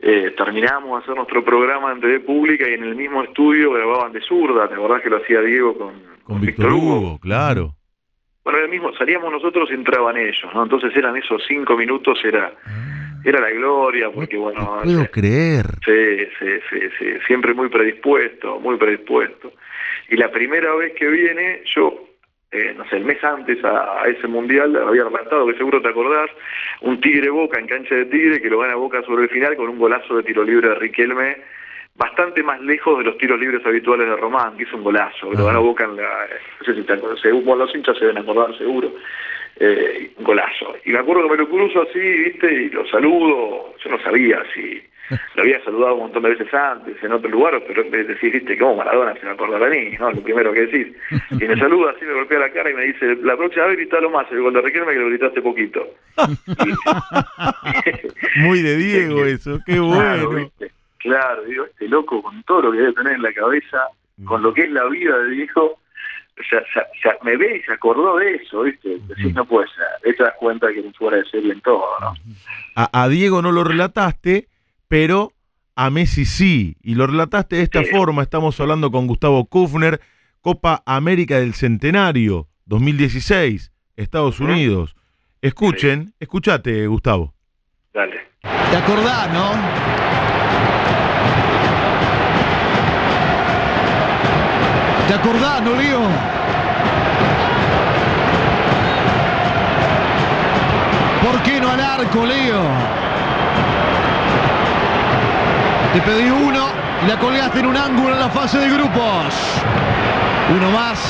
[0.00, 4.12] eh, terminábamos de hacer nuestro programa en TV pública y en el mismo estudio grababan
[4.12, 5.94] de zurda, ¿te acordás que lo hacía Diego con,
[6.24, 7.18] con, Víctor Hugo?
[7.20, 7.74] Claro.
[8.44, 10.62] Bueno, el mismo, salíamos nosotros y entraban ellos, ¿no?
[10.62, 13.20] Entonces eran esos cinco minutos, era ah.
[13.24, 14.60] era la gloria, porque bueno...
[14.60, 15.66] No puedo creer.
[15.84, 19.52] Sí, sí, sí, sí, siempre muy predispuesto, muy predispuesto.
[20.08, 22.10] Y la primera vez que viene, yo
[22.52, 26.30] eh, no sé, el mes antes a, ese mundial había relatado, que seguro te acordás,
[26.80, 29.68] un Tigre Boca en cancha de Tigre que lo gana Boca sobre el final con
[29.68, 31.36] un golazo de tiro libre de Riquelme,
[31.94, 35.36] bastante más lejos de los tiros libres habituales de Román, que hizo un golazo, que
[35.36, 36.26] lo gana Boca en la,
[36.58, 38.92] no sé si te acordás, los hinchas se deben acordar seguro,
[39.58, 40.76] eh, un golazo.
[40.84, 44.42] Y me acuerdo que me lo cruzo así, viste, y lo saludo, yo no sabía
[44.54, 44.82] si
[45.34, 48.76] lo había saludado un montón de veces antes en otro lugar, pero decís, viste, ¿cómo
[48.76, 49.96] Maradona se me acordará a mí?
[49.98, 50.12] ¿no?
[50.12, 50.94] Lo primero que decís.
[51.32, 54.08] Y me saluda así, me golpea la cara y me dice, la próxima vez gritalo
[54.10, 55.84] más, el gol de Riquelme que lo gritaste poquito.
[58.36, 60.50] Muy de Diego eso, qué bueno.
[61.10, 63.88] Claro, digo, este loco con todo lo que debe tener en la cabeza,
[64.24, 68.16] con lo que es la vida de Diego, o sea, me ve y se acordó
[68.18, 69.00] de eso, ¿viste?
[69.08, 70.14] Decís, no puede ser.
[70.16, 72.14] Te das cuenta que no fuera de serie en todo, ¿no?
[72.76, 74.46] A, a Diego no lo relataste,
[74.86, 75.32] pero
[75.74, 76.76] a Messi sí.
[76.80, 78.22] Y lo relataste de esta forma.
[78.22, 80.00] Estamos hablando con Gustavo Kufner,
[80.40, 84.94] Copa América del Centenario 2016, Estados Unidos.
[85.42, 87.34] Escuchen, escúchate, Gustavo.
[87.92, 88.28] Dale.
[88.42, 90.29] ¿Te acordás, no?
[95.10, 95.98] ¿Te acordás, no, Lío?
[101.26, 102.62] ¿Por qué no al arco, Leo?
[105.94, 106.68] Te pedí uno
[107.04, 109.34] y la colgaste en un ángulo en la fase de grupos.
[110.56, 111.00] Uno más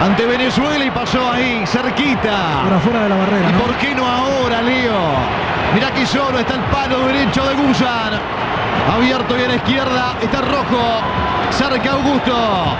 [0.00, 2.62] ante Venezuela y pasó ahí, cerquita.
[2.62, 3.50] Por afuera de la barrera.
[3.50, 4.94] ¿Y por qué no ahora, Leo?
[5.74, 8.12] Mira aquí solo está el palo derecho de Guzan.
[8.94, 11.02] Abierto y a la izquierda está Rojo.
[11.50, 12.76] Cerca Augusto.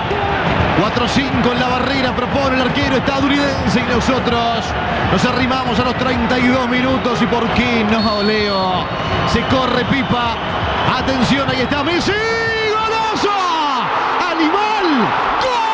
[0.79, 4.65] 4-5 en la barrera, propone el arquero estadounidense y nosotros
[5.11, 8.85] nos arrimamos a los 32 minutos y por qué no, Leo.
[9.33, 10.37] Se corre Pipa
[10.97, 12.13] Atención, ahí está Messi.
[12.13, 13.29] ¡Golazo!
[14.31, 15.68] ¡Animal!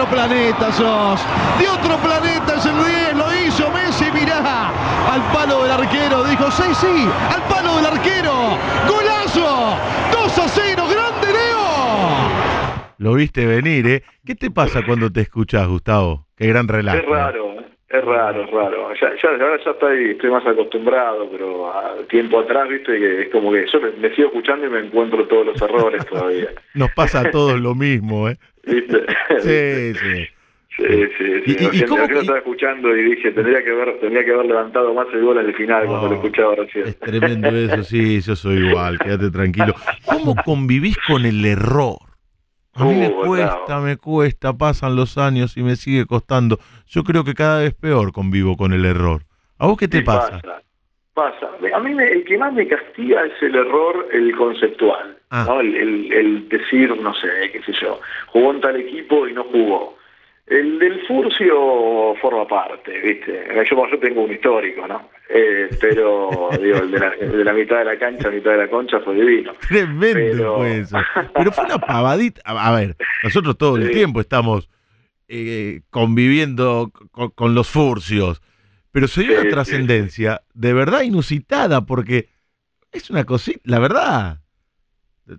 [0.00, 1.20] Otro planeta sos.
[1.58, 4.68] De otro planeta es el 10, lo hizo Messi, mirá.
[5.12, 8.32] Al palo del arquero, dijo, sí, sí, al palo del arquero.
[8.88, 9.76] ¡Golazo!
[10.12, 12.90] 2 a 0, grande Leo.
[12.98, 14.02] Lo viste venir, ¿eh?
[14.24, 16.26] ¿Qué te pasa cuando te escuchas, Gustavo?
[16.36, 16.98] Qué gran relato.
[16.98, 17.66] Es raro, ¿eh?
[17.90, 18.94] es raro, es raro.
[18.94, 23.28] Ya, ya, ahora ya estoy, estoy más acostumbrado, pero a tiempo atrás, viste, que es
[23.30, 26.50] como que yo me, me sigo escuchando y me encuentro todos los errores todavía.
[26.74, 28.38] Nos pasa a todos lo mismo, ¿eh?
[28.64, 29.06] ¿Viste?
[29.42, 30.28] Sí, sí.
[30.76, 30.84] Sí,
[31.18, 31.56] sí, sí.
[31.60, 34.94] ¿Y, y cómo, lo estaba escuchando y dije, tendría que haber, tendría que haber levantado
[34.94, 36.86] más el gol en el final cuando lo escuchaba recién.
[36.86, 39.74] Es tremendo eso, sí, yo soy igual, quédate tranquilo.
[40.06, 41.98] ¿Cómo convivís con el error?
[42.74, 46.58] A mí me Uh, cuesta, me cuesta, pasan los años y me sigue costando.
[46.86, 49.22] Yo creo que cada vez peor convivo con el error.
[49.58, 50.40] ¿A vos qué te Sí, pasa?
[50.40, 50.62] pasa?
[51.12, 51.50] Pasa.
[51.74, 55.19] A mí me- el que más me castiga es el error, el conceptual.
[55.30, 55.44] Ah.
[55.46, 55.60] ¿no?
[55.60, 59.44] El, el- el decir, no sé, qué sé yo, jugó en tal equipo y no
[59.44, 59.96] jugó.
[60.46, 63.46] El del Furcio forma parte, ¿viste?
[63.70, 65.08] Yo, yo tengo un histórico, ¿no?
[65.28, 68.56] Eh, pero, digo, el de, la, el de la mitad de la cancha, mitad de
[68.56, 69.52] la concha fue divino.
[69.68, 70.96] Tremendo Pero- fue eso.
[71.34, 72.40] Pero fue una pavadita.
[72.44, 73.92] A a ver, nosotros todo el Sí.
[73.92, 74.68] tiempo estamos
[75.28, 78.42] eh, conviviendo con, con los furcios.
[78.90, 82.28] Pero se dio Sí, una sí, trascendencia de verdad inusitada porque
[82.90, 84.39] es una cosita, la verdad.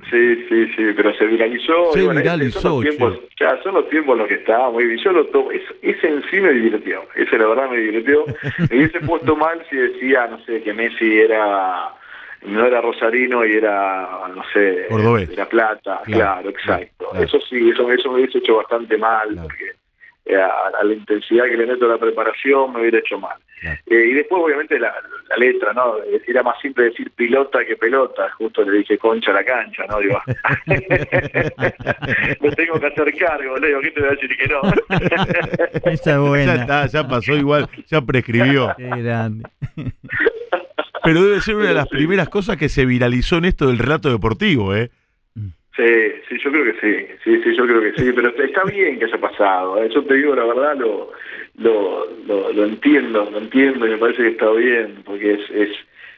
[0.10, 1.92] Sí, sí, sí, pero se viralizó.
[1.94, 4.78] Se y bueno, viralizó, Son los, tiempos, ya, son los tiempos en los que estábamos.
[4.84, 4.98] bien.
[4.98, 7.04] Yo lo tomo, es- ese en sí me divirtió.
[7.16, 8.26] Ese la verdad me divirtió.
[8.72, 11.90] Me hubiese puesto mal si decía, no sé, que Messi era
[12.44, 15.30] no era rosarino y era, no sé, Cordobés.
[15.30, 16.02] era plata.
[16.06, 17.10] Claro, Claro, exacto.
[17.12, 17.24] claro.
[17.26, 19.48] Eso sí, eso, eso me hubiese hecho bastante mal, Claro.
[19.48, 19.74] porque eh,
[20.30, 23.38] a, a la intensidad que le meto a la preparación me hubiera hecho mal.
[23.60, 23.80] Claro.
[23.88, 24.94] Eh, y después, obviamente, la,
[25.30, 25.96] la letra, ¿no?
[26.28, 30.00] Era más simple decir pilota que pelota, justo le dije concha a la cancha, ¿no?
[30.00, 30.22] Digo,
[32.42, 34.62] me tengo que hacer cargo, le digo, ¿qué te voy a decir que no?
[35.92, 36.56] Esa es buena.
[36.56, 38.74] Ya está, ya pasó igual, ya prescribió.
[38.78, 39.48] Qué grande.
[41.04, 44.10] Pero debe ser una de las primeras cosas que se viralizó en esto del relato
[44.12, 44.92] deportivo, ¿eh?
[45.76, 45.84] Sí,
[46.28, 49.06] sí, yo creo que sí, sí, sí, yo creo que sí, pero está bien que
[49.06, 49.90] haya pasado, ¿eh?
[49.94, 51.12] yo te digo la verdad, lo,
[51.60, 55.70] lo, lo, lo entiendo, lo entiendo y me parece que está bien, porque es, es,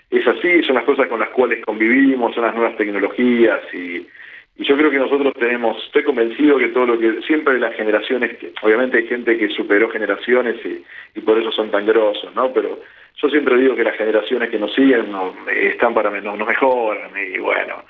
[0.09, 4.07] es así, son las cosas con las cuales convivimos, son las nuevas tecnologías y,
[4.55, 8.35] y yo creo que nosotros tenemos, estoy convencido que todo lo que, siempre las generaciones,
[8.63, 10.83] obviamente hay gente que superó generaciones y,
[11.13, 12.51] y por eso son tan grosos, ¿no?
[12.53, 12.79] Pero
[13.17, 17.11] yo siempre digo que las generaciones que nos siguen no, están para nos, nos mejoran
[17.15, 17.83] y bueno,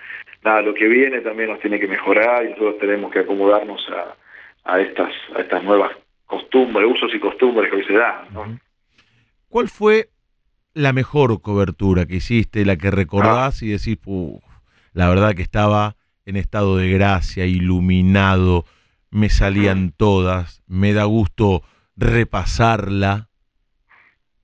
[0.43, 4.71] nada, lo que viene también nos tiene que mejorar y nosotros tenemos que acomodarnos a,
[4.71, 5.91] a estas a estas nuevas
[6.25, 8.33] costumbres, usos y costumbres que hoy se dan.
[8.33, 8.59] ¿no?
[9.49, 10.09] ¿Cuál fue
[10.73, 14.43] la mejor cobertura que hiciste, la que recordás y decís, "Puf,
[14.93, 18.65] la verdad que estaba en estado de gracia, iluminado,
[19.11, 21.61] me salían todas, me da gusto
[21.95, 23.29] repasarla?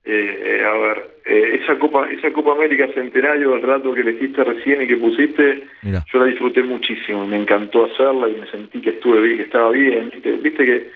[0.04, 4.82] Eh, a ver, eh, esa Copa esa Copa América Centenario, el rato que elegiste recién
[4.82, 8.90] y que pusiste, Mira, yo la disfruté muchísimo, me encantó hacerla y me sentí que
[8.90, 10.10] estuve bien, que estaba bien.
[10.10, 10.90] Viste, Viste que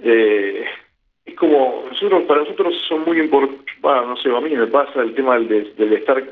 [0.00, 0.64] eh,
[1.26, 5.14] es como, nosotros para nosotros son muy importantes, no sé, a mí me pasa el
[5.14, 6.22] tema del, de, del estar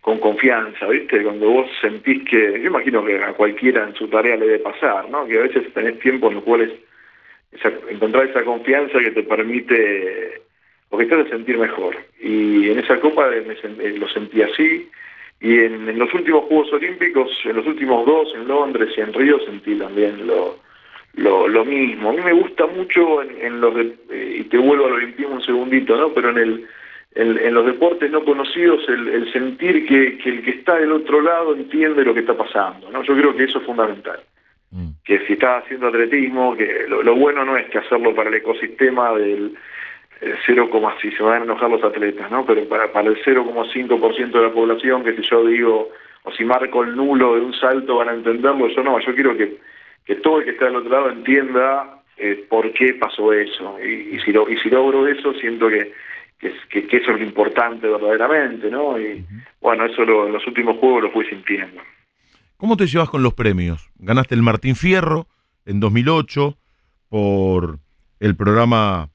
[0.00, 1.22] con confianza, ¿viste?
[1.22, 5.10] Cuando vos sentís que, yo imagino que a cualquiera en su tarea le debe pasar,
[5.10, 5.26] ¿no?
[5.26, 6.70] Que a veces tenés tiempo en los cuales
[7.52, 10.40] esa, encontrar esa confianza que te permite
[10.90, 11.96] o que te hace sentir mejor.
[12.20, 14.88] Y en esa copa me eh, lo sentí así.
[15.40, 19.12] Y en, en los últimos Juegos Olímpicos, en los últimos dos, en Londres y en
[19.12, 20.58] Río, sentí también lo,
[21.14, 22.10] lo, lo mismo.
[22.10, 25.34] A mí me gusta mucho en, en los, de- eh, y te vuelvo al olimpismo
[25.34, 26.08] un segundito, ¿no?
[26.12, 26.66] Pero en el
[27.14, 30.92] en, en los deportes no conocidos el, el sentir que, que el que está del
[30.92, 33.02] otro lado entiende lo que está pasando, ¿no?
[33.02, 34.20] Yo creo que eso es fundamental
[34.70, 38.28] mm, que si estás haciendo atletismo, que lo, lo bueno no es que hacerlo para
[38.28, 39.54] el ecosistema del
[40.46, 42.44] 0, si se van a enojar los atletas, ¿no?
[42.44, 45.90] Pero para, para el 0,5% de la población, que si yo digo,
[46.24, 49.36] o si marco el nulo de un salto van a entenderlo, yo no, yo quiero
[49.36, 49.58] que,
[50.04, 53.78] que todo el que está del otro lado entienda eh, por qué pasó eso.
[53.80, 55.92] Y, y si lo, y si logro eso, siento que,
[56.38, 58.98] que, es- que, que eso es lo importante verdaderamente, ¿no?
[59.00, 59.24] Y
[59.60, 61.80] bueno, eso lo, en los últimos juegos lo fui sintiendo.
[62.56, 63.88] ¿Cómo te llevas con los premios?
[63.98, 65.28] Ganaste el Martín Fierro
[65.64, 66.56] en 2008
[67.08, 67.78] por
[68.18, 69.10] el programa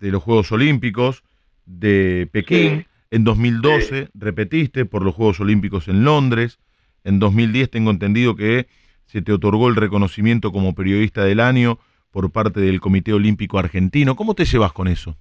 [0.00, 1.22] de los Juegos Olímpicos
[1.66, 2.80] de Pekín.
[2.80, 2.86] Sí.
[3.12, 6.58] En 2012 repetiste por los Juegos Olímpicos en Londres.
[7.04, 8.66] En 2010 tengo entendido que
[9.06, 11.78] se te otorgó el reconocimiento como periodista del año
[12.12, 14.14] por parte del Comité Olímpico Argentino.
[14.16, 15.16] ¿Cómo te llevas con eso?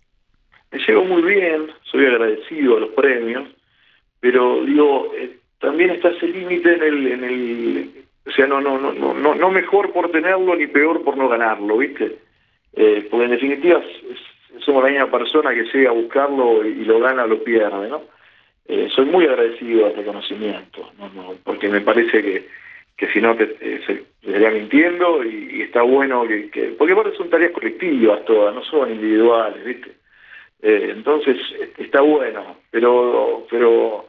[0.72, 3.48] Me llevo muy bien, soy agradecido a los premios,
[4.20, 7.90] pero digo, eh, también está ese límite en el, en el,
[8.28, 11.28] o sea, no, no, no, no, no, no mejor por tenerlo ni peor por no
[11.28, 12.18] ganarlo, ¿viste?
[12.74, 14.20] Eh, porque en definitiva es- es-
[14.66, 18.04] somos la misma persona que llega a buscarlo y, lo gana o lo pierde, ¿no?
[18.68, 21.10] Eh, soy muy agradecido al reconocimiento, ¿no?
[21.10, 22.48] No, porque me parece que,
[22.96, 27.16] que si no eh, te estaría mintiendo y, y está bueno que, que, porque aparte
[27.18, 29.92] son tareas colectivas todas, no son individuales, ¿viste?
[30.62, 34.08] Eh, entonces eh, está bueno, pero pero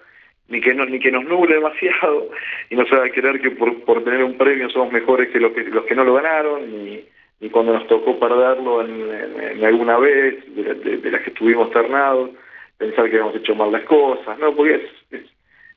[0.49, 2.31] ni que no, ni que nos nuble demasiado
[2.71, 5.63] y nos haga creer que por, por tener un premio somos mejores que los que
[5.63, 7.05] los que no lo ganaron ni,
[7.41, 11.71] ni cuando nos tocó perderlo en, alguna vez de, la- de- de las que estuvimos
[11.71, 12.31] ternados
[12.77, 14.83] pensar que hemos hecho mal las cosas no porque es,
[15.21, 15.31] es-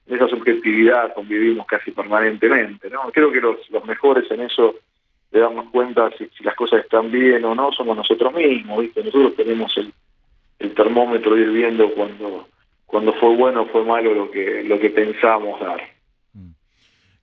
[0.07, 4.75] en esa subjetividad convivimos casi permanentemente no creo que los, los mejores en eso
[5.31, 9.35] de darnos cuenta si, las cosas están bien o no somos nosotros mismos viste nosotros
[9.35, 9.91] tenemos el
[10.59, 12.47] el termómetro de ir viendo cuando
[12.85, 15.81] cuando fue bueno o fue malo lo que lo que pensamos dar.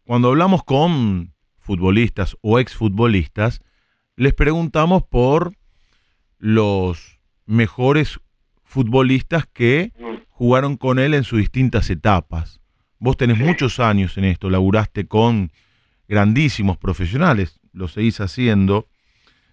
[0.04, 1.28] Cuando hablamos con
[1.60, 3.60] futbolistas o exfutbolistas,
[4.20, 5.52] les preguntamos por
[6.38, 8.20] los mejores
[8.64, 10.16] futbolistas que Mm.
[10.28, 12.60] jugaron con él en sus distintas etapas.
[12.98, 13.44] Vos tenés Sí.
[13.44, 15.50] muchos años en esto, laburaste con
[16.06, 18.88] grandísimos profesionales, lo seguís haciendo.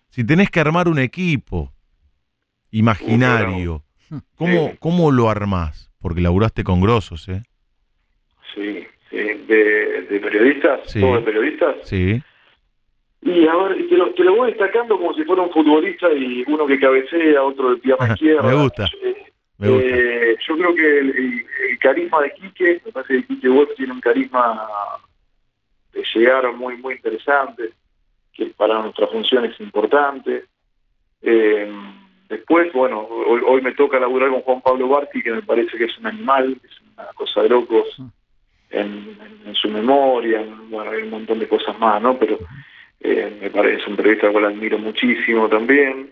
[0.09, 1.72] Si tenés que armar un equipo
[2.72, 3.86] imaginario,
[4.36, 4.78] ¿cómo, Sí.
[4.80, 5.89] cómo lo armás?
[5.99, 7.41] Porque laburaste con grosos, ¿eh?
[8.53, 9.15] Sí, sí.
[9.18, 10.99] De, de periodistas, Sí.
[10.99, 11.76] todos de periodistas.
[11.84, 12.22] Sí.
[13.22, 16.43] Y a ver, te lo, te lo voy destacando como si fuera un futbolista y
[16.47, 18.43] uno que cabecea, otro de pierna izquierda.
[18.43, 19.15] me gusta, Eh,
[19.57, 19.88] Me gusta.
[19.89, 23.72] eh, yo creo que el, el- el carisma de Quique, me parece que Quique Wolf
[23.76, 24.61] tiene un carisma
[25.93, 27.72] de llegar muy, muy interesante,
[28.34, 30.45] que para nuestra función es importante.
[31.24, 31.72] Eh,
[32.30, 35.86] después, bueno, hoy, hoy me toca laburar con Juan Pablo Barti, que me parece que
[35.86, 37.97] es un animal, es una cosa de locos
[38.70, 42.18] en, en su memoria, en- bueno, hay un montón de cosas más, ¿no?
[42.20, 42.38] Pero
[43.01, 46.11] eh, me parece un periodista al cual admiro muchísimo también.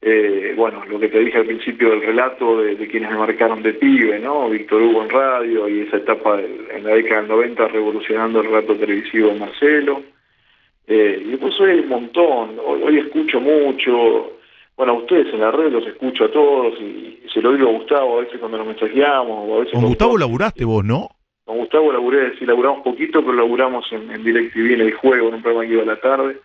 [0.00, 3.62] Eh, bueno, lo que te dije al principio del relato de, de quienes me marcaron
[3.62, 4.48] de pibe, ¿no?
[4.48, 8.46] Víctor Hugo en radio y esa etapa del- en la década del 90 revolucionando el
[8.46, 10.02] relato televisivo de Marcelo.
[10.86, 14.32] Eh, y después hoy hay un montón, hoy, hoy escucho mucho,
[14.76, 17.68] bueno, a ustedes en la red los escucho a todos y, y se lo digo
[17.68, 21.08] a Gustavo a veces cuando nos mensajeamos o a veces Con Gustavo laburaste vos, ¿no?
[21.48, 25.36] Con Gustavo laburé, sí, laburamos poquito, pero laburamos en, en DirecTV en el juego, en
[25.36, 26.36] un programa que iba a la tarde,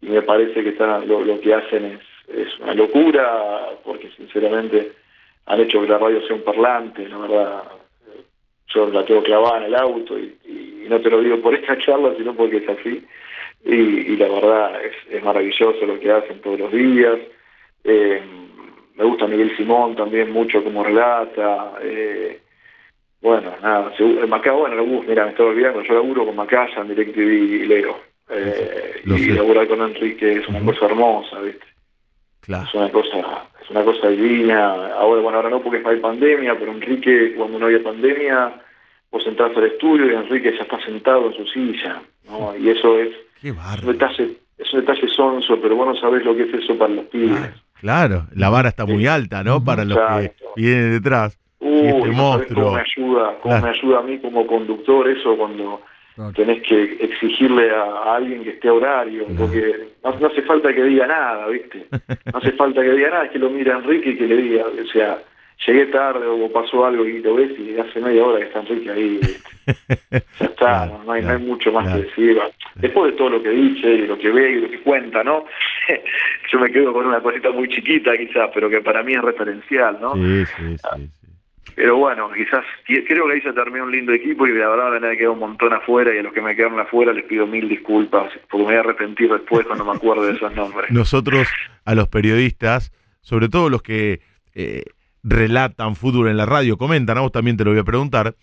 [0.00, 4.92] y me parece que está, lo, lo que hacen es, es una locura, porque sinceramente
[5.46, 7.62] han hecho que la radio sea un parlante, la verdad,
[8.68, 11.76] yo la tengo clavada en el auto, y, y no te lo digo por esta
[11.78, 13.04] charla, sino porque es así,
[13.64, 17.18] y, y la verdad es, es maravilloso lo que hacen todos los días,
[17.82, 18.22] eh,
[18.94, 22.38] me gusta Miguel Simón también mucho como relata, eh,
[23.20, 23.92] bueno, nada,
[24.28, 27.98] Macá, bueno, laburo, mira, me estaba olvidando, yo laburo con Macaya en DirecTV y Leo.
[28.30, 29.30] Eh, y sé.
[29.32, 31.64] laburar con Enrique es una cosa hermosa, ¿viste?
[32.40, 32.66] Claro.
[32.68, 34.92] Es una cosa, es una cosa divina.
[34.94, 38.52] Ahora, bueno, ahora no porque hay pandemia, pero Enrique, cuando no había pandemia,
[39.10, 42.54] vos entras al estudio y Enrique ya está sentado en su silla, ¿no?
[42.56, 43.08] Y eso es
[43.40, 43.92] Qué un bárbaro.
[43.92, 47.06] detalle, es un detalle sonso, pero vos no sabés lo que es eso para los
[47.06, 47.50] pibes.
[47.80, 49.62] Claro, la vara está muy alta, ¿no?
[49.64, 51.38] Para los que vienen detrás.
[51.80, 52.10] Uy,
[52.42, 53.62] este cómo me ayuda, cómo Claro.
[53.66, 55.82] me ayuda a mí como conductor eso cuando
[56.14, 56.32] Claro.
[56.32, 60.74] tenés que exigirle a, a alguien que esté a horario, porque no, no hace falta
[60.74, 61.86] que diga nada, ¿viste?
[62.32, 64.64] No hace falta que diga nada, es que lo mira Enrique y que le diga,
[64.66, 65.18] o sea,
[65.66, 68.90] llegué tarde o pasó algo y lo ves y hace media hora que está Enrique
[68.90, 70.22] ahí, ¿viste?
[70.40, 72.40] Ya está, no, hay, no hay mucho más que decir.
[72.76, 75.44] Después de todo lo que dice y lo que ve y lo que cuenta, ¿no?
[76.52, 79.98] Yo me quedo con una cosita muy chiquita quizás, pero que para mí es referencial,
[80.00, 80.14] ¿no?
[80.14, 81.10] Sí, sí, sí.
[81.78, 85.00] Pero bueno, quizás qui- creo que ahí se terminó un lindo equipo y la verdad
[85.00, 87.68] me quedado un montón afuera y a los que me quedaron afuera les pido mil
[87.68, 90.90] disculpas porque me voy a arrepentir después cuando me acuerdo de esos nombres.
[90.90, 91.46] Nosotros,
[91.84, 94.20] a los periodistas, sobre todo los que
[94.56, 94.82] eh,
[95.22, 98.34] relatan fútbol en la radio, comentan, a vos también te lo voy a preguntar,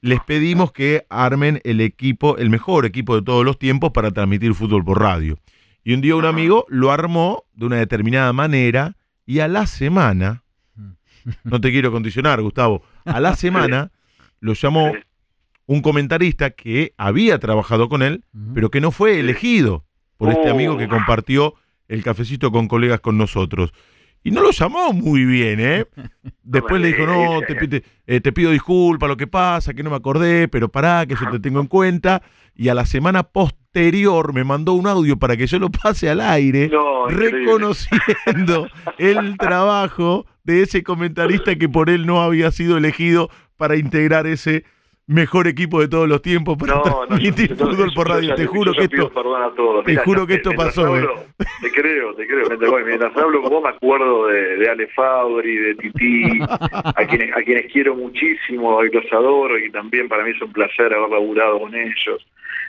[0.00, 4.54] les pedimos que armen el equipo, el mejor equipo de todos los tiempos para transmitir
[4.54, 5.36] fútbol por radio.
[5.82, 8.94] Y un día un amigo lo armó de una determinada manera
[9.26, 10.43] y a la semana,
[11.44, 13.90] no te quiero condicionar, Gustavo, a la semana
[14.40, 14.92] lo llamó
[15.66, 19.84] un comentarista que había trabajado con él, pero que no fue elegido
[20.18, 21.54] por este amigo que compartió
[21.88, 23.72] el cafecito con colegas con nosotros.
[24.22, 25.86] Y no lo llamó muy bien, ¿eh?
[26.42, 29.82] Después le dijo, no, te, pi- te- eh, te pido disculpas lo que pasa, que
[29.82, 32.22] no me acordé, pero pará, que yo te tengo en cuenta.
[32.54, 33.22] Y a la semana
[33.74, 38.68] posterior me mandó un audio para que yo lo pase al aire, No, reconociendo
[38.98, 44.64] el trabajo de ese comentarista que por él no había sido elegido para integrar ese
[45.06, 48.28] mejor equipo de todos los tiempos para No, no, yo- fútbol yo- por radio.
[48.30, 49.10] yo- Te juro que esto...
[49.84, 51.24] te juro que esto pasó, hablo-
[51.60, 52.46] Te creo, te creo.
[52.48, 57.06] Mientras, bueno, mientras hablo con vos me acuerdo de, de Ale Fabri, de Titi, a
[57.08, 60.94] quienes, a quienes quiero muchísimo y los adoro y también para mí es un placer
[60.94, 62.24] haber laburado con ellos.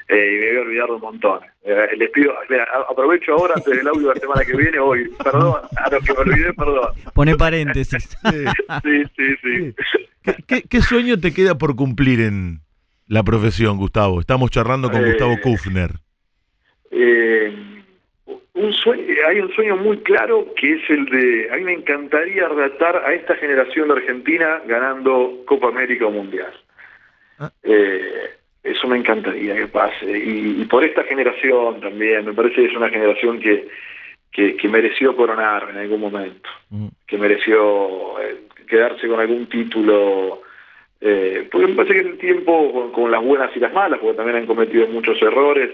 [0.08, 1.39] Eh, y me voy a olvidar de un montón.
[1.64, 5.10] Eh, les pido, mira, aprovecho ahora antes del audio de la semana que viene, hoy,
[5.24, 6.89] perdón, a los que me olvidé, perdón.
[7.14, 8.16] Pone paréntesis.
[8.84, 9.76] Sí, sí, sí.
[10.24, 12.60] ¿Qué, qué, qué sueño te queda por cumplir en
[13.08, 14.20] la profesión, Gustavo?
[14.20, 15.91] Estamos charlando con Eh, Gustavo Kufner.
[16.91, 17.53] Eh,
[18.53, 22.47] un sueño, hay un sueño muy claro que es el de, a mí me encantaría
[22.47, 26.53] relatar a esta generación de Argentina ganando Copa América o Mundial.
[27.39, 27.51] Ah.
[27.64, 28.30] Eh,
[28.66, 30.05] eso me encantaría que pase.
[30.05, 33.68] Y, y por esta generación también, me parece que es una generación que,
[34.32, 36.88] que, que mereció coronar en algún momento, Mm.
[37.07, 38.38] que mereció eh,
[38.68, 40.41] quedarse con algún título.
[40.99, 44.18] Eh, porque me parece que el tiempo, con, con las buenas y las malas, porque
[44.18, 45.70] también han cometido muchos errores,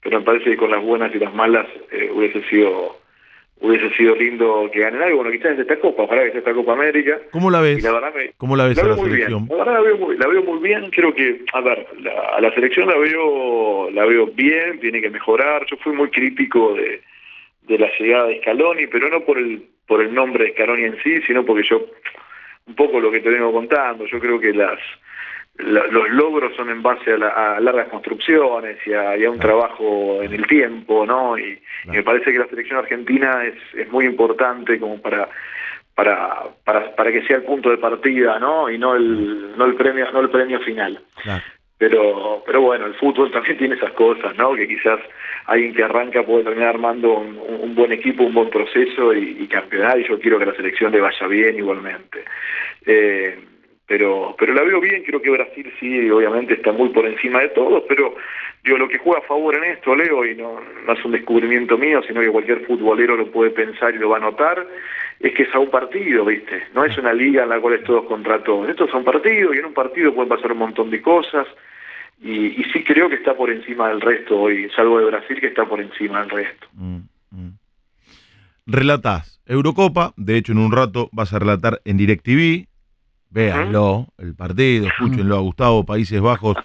[0.00, 2.96] pero me parece que con las buenas y las malas eh, hubiese sido
[3.60, 5.18] hubiese sido lindo que ganen algo.
[5.18, 7.18] Bueno, quizás es esta Copa, ojalá que sea esta Copa América.
[7.32, 7.82] ¿Cómo la Y ves?
[7.84, 9.46] la verdad me, ¿Cómo la ves la a la muy selección?
[9.46, 9.58] bien.
[9.58, 10.90] La verdad la veo muy, la veo muy bien.
[10.90, 15.10] Creo que, a ver, la, a la selección la veo, la veo bien, tiene que
[15.10, 15.64] mejorar.
[15.70, 17.00] Yo fui muy crítico de,
[17.62, 20.96] de la llegada de Scaloni, pero no por el, por el nombre de Scaloni en
[21.02, 21.86] sí, sino porque yo,
[22.66, 24.78] un poco lo que te vengo contando, yo creo que las
[25.58, 29.30] la- los logros son en base a, la- a largas construcciones y a, y a
[29.30, 31.38] un trabajo en el tiempo, ¿no?
[31.38, 35.28] Y, y me parece que la selección argentina es, es muy importante como para
[35.94, 38.68] para, para para que sea el punto de partida, ¿no?
[38.70, 41.00] Y no el no el premio no el premio final.
[41.22, 41.42] Claro.
[41.78, 44.54] pero pero bueno, el fútbol también tiene esas cosas, ¿no?
[44.54, 45.00] Que quizás
[45.46, 49.46] alguien que arranca puede terminar armando un, un buen equipo, un buen proceso y, y,
[49.46, 52.24] campeonar, y yo quiero que la selección le vaya bien igualmente.
[52.84, 53.38] Eh,
[53.86, 57.48] pero pero la veo bien, creo que Brasil sí, obviamente está muy por encima de
[57.50, 58.14] todos, pero
[58.64, 62.02] digo, lo que juega a favor en esto, Leo, y no, es un descubrimiento mío,
[62.06, 64.66] sino que cualquier futbolero lo puede pensar y lo va a notar,
[65.20, 66.64] es que es a un partido, ¿viste?
[66.74, 68.68] No es una liga en la cual es todos contra todos.
[68.68, 71.46] Estos son partidos y en un partido pueden pasar un montón de cosas
[72.20, 75.48] y, y sí creo que está por encima del resto hoy, salvo de Brasil que
[75.48, 76.66] está por encima del resto.
[76.72, 76.98] Mm,
[77.30, 77.58] mm.
[78.66, 82.66] Relatás Eurocopa, de hecho en un rato vas a relatar en DirecTV,
[83.36, 86.56] véanlo, el partido, escúchenlo a Gustavo, Países Bajos,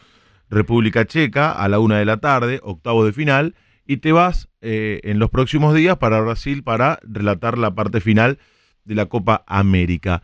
[0.50, 3.56] República Checa, a la una de la tarde, octavo de final,
[3.86, 8.40] y te vas eh, en los próximos días para Brasil para relatar la parte final
[8.86, 10.24] de la Copa América.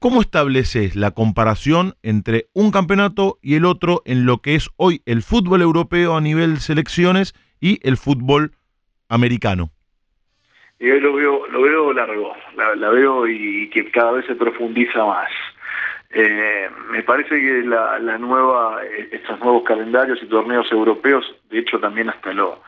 [0.00, 5.00] ¿Cómo estableces la comparación entre un campeonato y el otro en lo que es hoy
[5.06, 8.52] el fútbol europeo a nivel selecciones y el fútbol
[9.08, 9.72] americano?
[10.80, 15.04] Y hoy lo veo, lo veo largo, la, veo y que cada vez se profundiza
[15.04, 15.28] más.
[16.10, 18.80] Eh, me parece que la, la nueva,
[19.12, 22.62] estos nuevos calendarios y torneos europeos, de hecho también hasta lo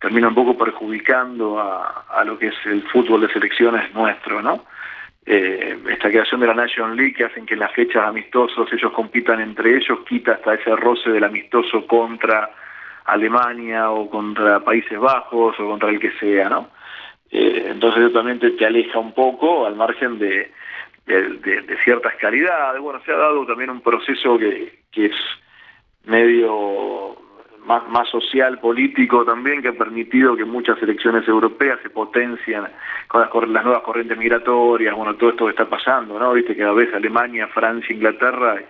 [0.00, 4.64] termina un poco perjudicando a, a lo que es el fútbol de selecciones nuestro, ¿no?
[5.24, 9.40] Eh, esta creación de la National League que hacen que las fechas amistosos ellos compitan
[9.40, 12.50] entre ellos, quita hasta ese roce del amistoso contra
[13.04, 16.70] Alemania o contra Países Bajos o contra el que sea, ¿no?
[17.32, 20.52] Eh, entonces también te, aleja un poco al margen de,
[21.84, 22.80] ciertas calidades.
[22.80, 25.16] Bueno, se ha dado también un proceso que, que es
[26.04, 27.16] medio
[27.64, 32.68] más, más social, político también, que ha permitido que muchas elecciones europeas se potencian
[33.08, 36.32] con las, con las nuevas corrientes migratorias, bueno, todo esto que está pasando, ¿no?
[36.32, 38.60] Viste que a veces Alemania, Francia, Inglaterra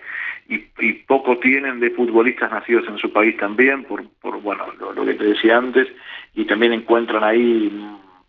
[0.47, 5.05] y, y poco tienen de futbolistas nacidos en su país también, por, por bueno, lo
[5.05, 5.87] que te decía antes,
[6.35, 7.71] y también encuentran ahí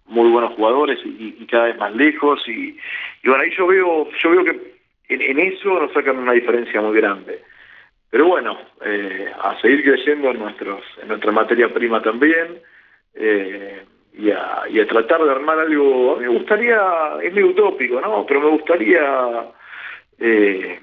[0.06, 2.42] muy buenos jugadores y, y, cada vez más lejos.
[2.46, 2.76] Y,
[3.22, 4.74] y bueno ahí yo veo yo veo que
[5.08, 7.42] en, en, eso nos sacan una diferencia muy grande.
[8.10, 12.60] Pero bueno eh, a seguir creciendo en nuestros en nuestra materia prima también
[13.14, 13.82] eh,
[14.16, 16.16] y, a, y a tratar de armar algo.
[16.16, 16.80] A mí me gustaría
[17.22, 19.50] es medio utópico no pero me gustaría
[20.18, 20.80] eh,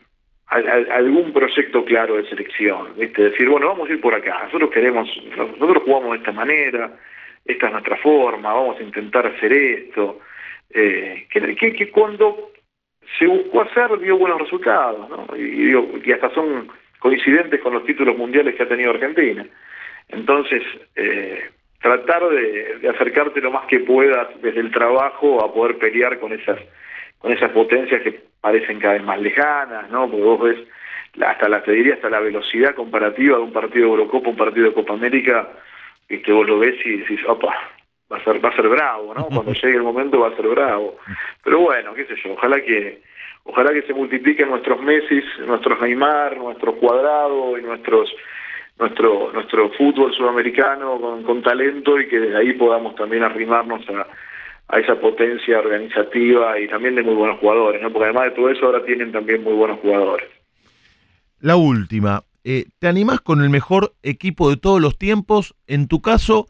[0.47, 3.29] algún proyecto claro de selección ¿viste?
[3.29, 5.07] decir bueno vamos a ir por acá nosotros queremos
[5.37, 6.91] nosotros jugamos de esta manera
[7.45, 10.19] esta es nuestra forma, vamos a intentar hacer esto,
[10.69, 12.51] eh, que, que, que, cuando
[13.17, 15.35] se buscó hacer dio buenos resultados, ¿no?
[15.35, 16.69] Y, digo, y hasta son
[16.99, 19.45] coincidentes con los títulos mundiales que ha tenido Argentina.
[20.09, 20.61] Entonces,
[20.95, 21.49] eh,
[21.81, 26.31] tratar de, de, acercarte lo más que puedas desde el trabajo a poder pelear con
[26.31, 26.59] esas
[27.17, 30.09] con esas potencias que parecen cada vez más lejanas, ¿no?
[30.09, 30.57] Porque vos ves
[31.19, 34.67] hasta la te diría hasta la velocidad comparativa de un partido de Eurocopa, un partido
[34.67, 35.49] de Copa América,
[36.11, 37.53] y que vos lo ves y decís, opa,
[38.11, 39.25] va a ser, va a ser bravo, ¿no?
[39.33, 40.97] Cuando llegue el momento va a ser bravo.
[41.43, 43.01] Pero bueno, qué sé yo, ojalá que,
[43.43, 48.13] ojalá que se multipliquen nuestros Messi, nuestros Neymar, nuestros Cuadrado y nuestros
[48.79, 54.07] nuestro nuestro fútbol sudamericano con, con talento y que desde ahí podamos también arrimarnos a,
[54.71, 57.91] a esa potencia organizativa y también de muy buenos jugadores, ¿no?
[57.91, 60.27] Porque además de todo eso ahora tienen también muy buenos jugadores.
[61.41, 65.55] La última, eh, ¿te animás con el mejor equipo de todos los tiempos?
[65.67, 66.47] En tu caso,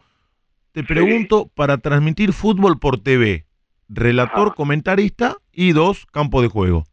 [0.71, 1.51] te pregunto, sí.
[1.55, 3.45] para transmitir fútbol por TV,
[3.89, 4.55] relator, Ajá.
[4.55, 6.85] comentarista y dos, campo de juego.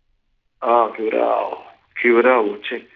[0.61, 1.64] Ah, qué bravo,
[2.01, 2.88] qué bravo, che.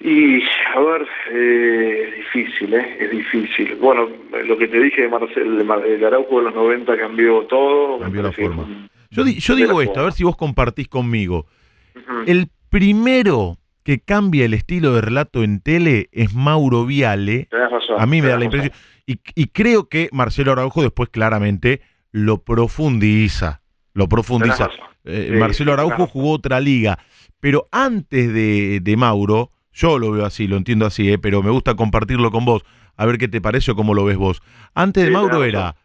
[0.00, 0.42] Y,
[0.74, 2.96] a ver, eh, es difícil, ¿eh?
[3.00, 3.76] Es difícil.
[3.76, 4.08] Bueno,
[4.44, 8.00] lo que te dije de Marcel, el Araujo de los 90 cambió todo.
[8.00, 8.62] Cambió la forma.
[8.64, 10.02] Un, yo, di, yo digo esto, forma.
[10.02, 11.46] a ver si vos compartís conmigo.
[11.94, 12.24] Uh -huh.
[12.26, 13.56] El primero
[13.86, 17.46] que cambia el estilo de relato en tele es Mauro Viale.
[17.52, 18.72] Razón, a mí me da la impresión.
[19.06, 23.62] Y, y, creo que Marcelo Araujo después claramente lo profundiza.
[23.94, 24.70] Lo profundiza.
[25.04, 26.98] Eh, sí, Marcelo Araujo jugó otra liga.
[27.38, 31.52] Pero antes de, de, Mauro, yo lo veo así, lo entiendo así, eh, pero me
[31.52, 32.64] gusta compartirlo con vos.
[32.96, 34.42] A ver qué te parece o cómo lo ves vos.
[34.74, 35.76] Antes de Mauro era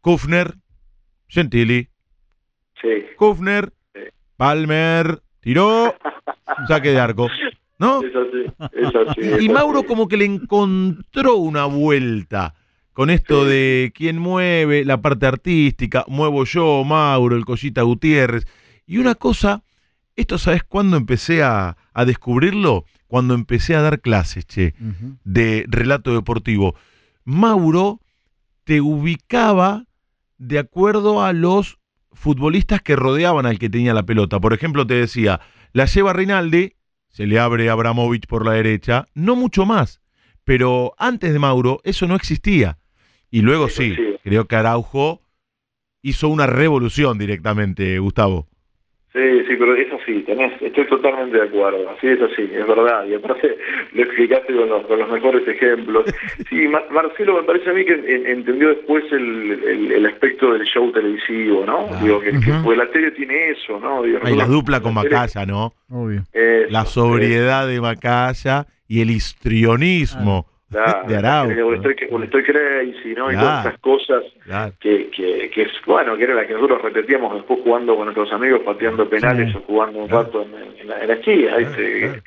[0.00, 0.54] Kufner,
[1.26, 1.88] Gentili,
[3.16, 3.72] Kufner,
[4.36, 5.94] Palmer, tiró,
[6.66, 7.28] saque de arco.
[7.78, 8.00] ¿No?
[8.10, 9.88] Es así, es así, es y Mauro así.
[9.88, 12.54] como que le encontró una vuelta
[12.92, 13.50] con esto sí.
[13.50, 18.44] de quién mueve, la parte artística, muevo yo, Mauro, el Collita Gutiérrez.
[18.84, 19.62] Y una cosa,
[20.16, 22.84] esto sabes cuándo empecé a, a, descubrirlo?
[23.06, 25.18] Cuando empecé a dar clases, che, uh -huh.
[25.22, 26.74] de relato deportivo.
[27.22, 28.00] Mauro
[28.64, 29.84] te ubicaba
[30.38, 31.77] de acuerdo a los
[32.18, 34.40] futbolistas que rodeaban al que tenía la pelota.
[34.40, 35.40] Por ejemplo, te decía,
[35.72, 36.74] la lleva Rinaldi,
[37.08, 40.00] se le abre a Abramovich por la derecha, no mucho más.
[40.44, 42.78] Pero antes de Mauro eso no existía.
[43.30, 43.94] Y luego Sí.
[44.24, 45.22] creo que Araujo
[46.02, 48.47] hizo una revolución directamente, Gustavo.
[49.18, 53.04] Sí, sí, pero es así, tenés, estoy totalmente de acuerdo, así es así, es verdad,
[53.06, 53.56] y aparte
[53.94, 56.04] lo explicaste con los, con los mejores ejemplos.
[56.48, 60.52] Sí, Mar- Marcelo me parece a mí que en- entendió después el, el, el aspecto
[60.52, 61.88] del show televisivo, ¿no?
[61.90, 62.62] Ah, Digo, que, que- ujú.
[62.62, 64.02] porque la tele tiene eso, ¿no?
[64.04, 65.72] Digo, Hay la dupla con Macaya, ¿no?
[65.90, 66.22] Obvio.
[66.32, 71.66] eso, La sobriedad de Macaya y el histrionismo claro, de Araujo.
[71.66, 73.30] O le estoy, o le estoy crazy, ¿no?
[73.32, 74.22] Y todas esas cosas
[74.80, 78.32] que, que, que es, bueno, que era la que nosotros repetíamos después jugando con nuestros
[78.32, 79.58] amigos, pateando penales Sí.
[79.58, 82.20] o jugando un rato en, en la, en la chía, este,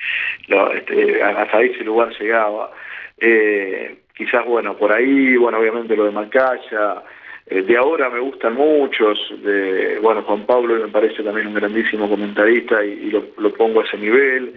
[1.23, 2.71] hasta ese lugar llegaba.
[3.17, 7.03] Eh, quizás, bueno, por ahí, bueno, obviamente lo de Macaya,
[7.47, 12.09] eh, de ahora me gustan muchos, de, bueno, Juan Pablo me parece también un grandísimo
[12.09, 14.53] comentarista y, y lo, lo pongo a ese nivel.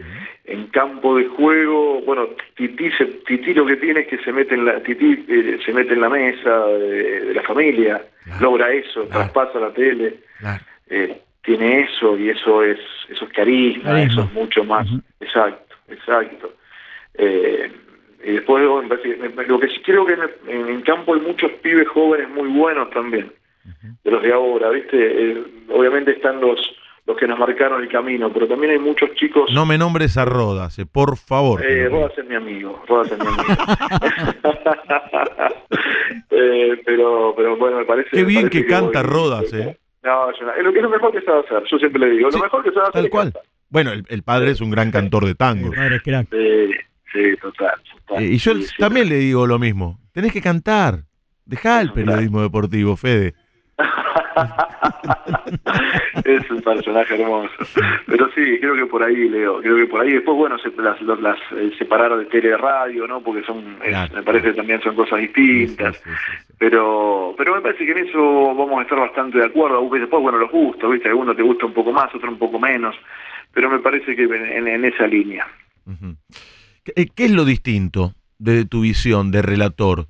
[0.46, 4.54] En campo de juego, bueno, Titi, se, Titi lo que tiene es que se mete
[4.54, 8.40] en la, Titi, eh, se mete en la mesa de, de la familia, Claro.
[8.42, 9.30] logra eso, Claro.
[9.30, 10.62] traspasa la tele, Claro.
[10.90, 12.78] eh, tiene eso y eso es,
[13.08, 14.12] eso es carisma, Carisma.
[14.12, 14.86] eso es mucho más,
[15.20, 16.52] exacto, exacto.
[17.14, 17.70] Eh,
[18.24, 22.48] y después lo que sí creo que en, en campo hay muchos pibes jóvenes muy
[22.48, 23.30] buenos también,
[24.04, 24.96] de los de ahora, ¿viste?
[24.98, 26.58] Eh, obviamente están los
[27.06, 29.50] los que nos marcaron el camino, pero también hay muchos chicos...
[29.52, 31.62] No me nombres a Rodas, eh, por favor.
[31.64, 31.88] Eh.
[31.88, 33.44] Rodas es mi amigo, Rodas es mi amigo.
[36.30, 38.10] Eh, pero, pero bueno, me parece...
[38.10, 39.78] Qué bien parece que canta voy- Rodas, ¿eh?
[40.02, 42.10] No, es, una- es lo que es lo mejor que sabe hacer, yo siempre le
[42.10, 43.32] digo, Sí, lo mejor que sabe hacer Tal cual.
[43.70, 45.70] Bueno, el, el padre es un gran cantor de tango.
[45.72, 46.28] Padre crack.
[46.30, 46.70] Sí,
[47.12, 47.74] sí, total.
[48.06, 48.22] total.
[48.22, 48.74] Eh, y yo Sí, sí.
[48.78, 49.98] también le digo lo mismo.
[50.12, 51.04] Tenés que cantar.
[51.46, 53.34] Dejá el periodismo deportivo, Fede.
[56.24, 57.52] es un personaje hermoso.
[58.06, 60.12] Pero sí, creo que por ahí, Leo, creo que por ahí.
[60.12, 63.20] Después, bueno, se, las, las, las, eh, separar de tele radio, ¿no?
[63.22, 65.96] Porque son, es- me parece que también son cosas distintas.
[65.96, 66.16] Sí, sí, sí,
[66.48, 66.54] sí.
[66.58, 69.88] Pero pero me parece que en eso vamos a estar bastante de acuerdo.
[69.90, 71.08] Después, bueno, los gustos, ¿viste?
[71.08, 72.94] Alguno te gusta un poco más, otro un poco menos.
[73.52, 75.46] Pero me parece que en, en- en esa línea.
[75.86, 76.16] Ujú.
[76.84, 80.06] ¿Qué, eh, qué es lo distinto de tu visión de relator?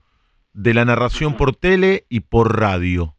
[0.52, 3.14] De la narración por tele y por radio.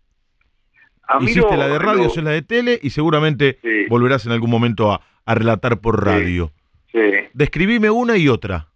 [1.07, 3.85] A mí Hiciste la de radio, lo- haces la de tele y seguramente Sí.
[3.89, 6.05] volverás en algún momento a, a relatar por Sí.
[6.05, 6.51] radio.
[6.91, 6.99] sí.
[7.33, 8.67] Describime una y otra.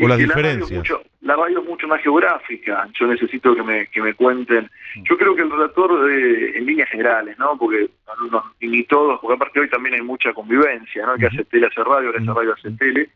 [0.00, 0.78] O Es las que la radio es diferencias.
[0.78, 2.88] mucho- La radio, es mucho más geográfica.
[2.98, 4.70] Yo necesito que me, que me cuenten.
[5.02, 7.58] Yo creo que el relator, eh, en líneas generales, ¿no?
[7.58, 11.14] Porque no, no- ni todos, porque aparte hoy también hay mucha convivencia, ¿no?
[11.14, 13.10] El que hace tele hace radio, el que hace radio hace tele.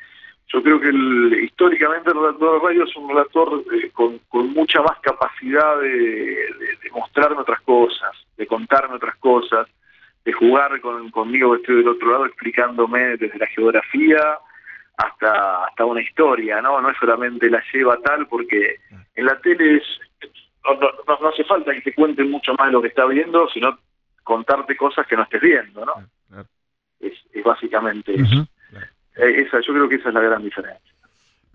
[0.48, 4.50] Yo creo que el- históricamente el relator de radio es un relator eh, con, con
[4.52, 9.66] mucha más capacidad de, de- de mostrarme otras cosas, de contarme otras cosas,
[10.24, 14.38] de jugar con, conmigo que estoy del otro lado explicándome desde la geografía
[14.98, 16.80] hasta hasta una historia, ¿no?
[16.80, 18.76] No es solamente la lleva tal, porque
[19.14, 19.84] en la tele es,
[20.64, 23.48] no, no- no- hace falta que te cuenten mucho más de lo que está viendo,
[23.48, 23.78] sino
[24.22, 25.94] contarte cosas que no estés viendo, ¿no?
[27.00, 28.46] Es básicamente eso.
[29.16, 30.92] Eh, esa, yo creo que esa es la gran diferencia.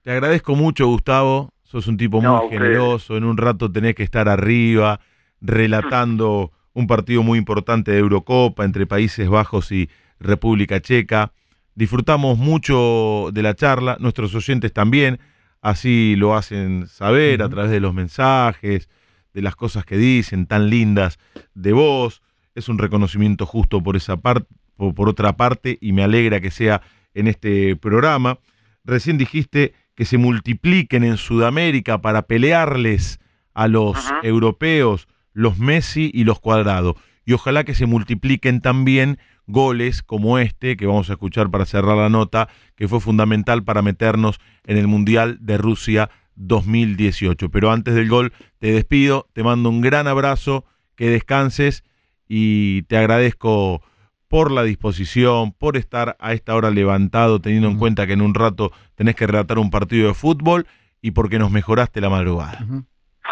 [0.03, 1.51] Te agradezco mucho, Gustavo.
[1.63, 3.17] Sos un tipo muy No, generoso.
[3.17, 4.99] En un rato tenés que estar arriba,
[5.41, 9.89] relatando un partido muy importante de Eurocopa entre Países Bajos y
[10.19, 11.31] República Checa.
[11.75, 15.19] Disfrutamos mucho de la charla, nuestros oyentes también,
[15.61, 18.89] así lo hacen saber a través de los mensajes,
[19.33, 21.19] de las cosas que dicen, tan lindas
[21.53, 22.21] de vos.
[22.55, 26.49] Es un reconocimiento justo por esa parte, por, por otra parte, y me alegra que
[26.49, 26.81] sea
[27.17, 28.39] en este programa.
[28.83, 33.19] Recién dijiste que se multipliquen en Sudamérica para pelearles
[33.53, 34.19] a los Ajá.
[34.23, 36.95] europeos los Messi y los Cuadrado.
[37.23, 41.97] Y ojalá que se multipliquen también goles como este que vamos a escuchar para cerrar
[41.97, 47.49] la nota, que fue fundamental para meternos en el Mundial de Rusia 2018.
[47.49, 50.65] Pero antes del gol te despido, te mando un gran abrazo,
[50.95, 51.83] que descanses
[52.27, 53.83] y te agradezco
[54.27, 58.33] por la disposición, por estar a esta hora levantado, teniendo en cuenta que en un
[58.33, 60.65] rato tenés que relatar un partido de fútbol
[61.01, 62.59] y porque nos mejoraste la madrugada.
[62.63, 62.83] Ujú.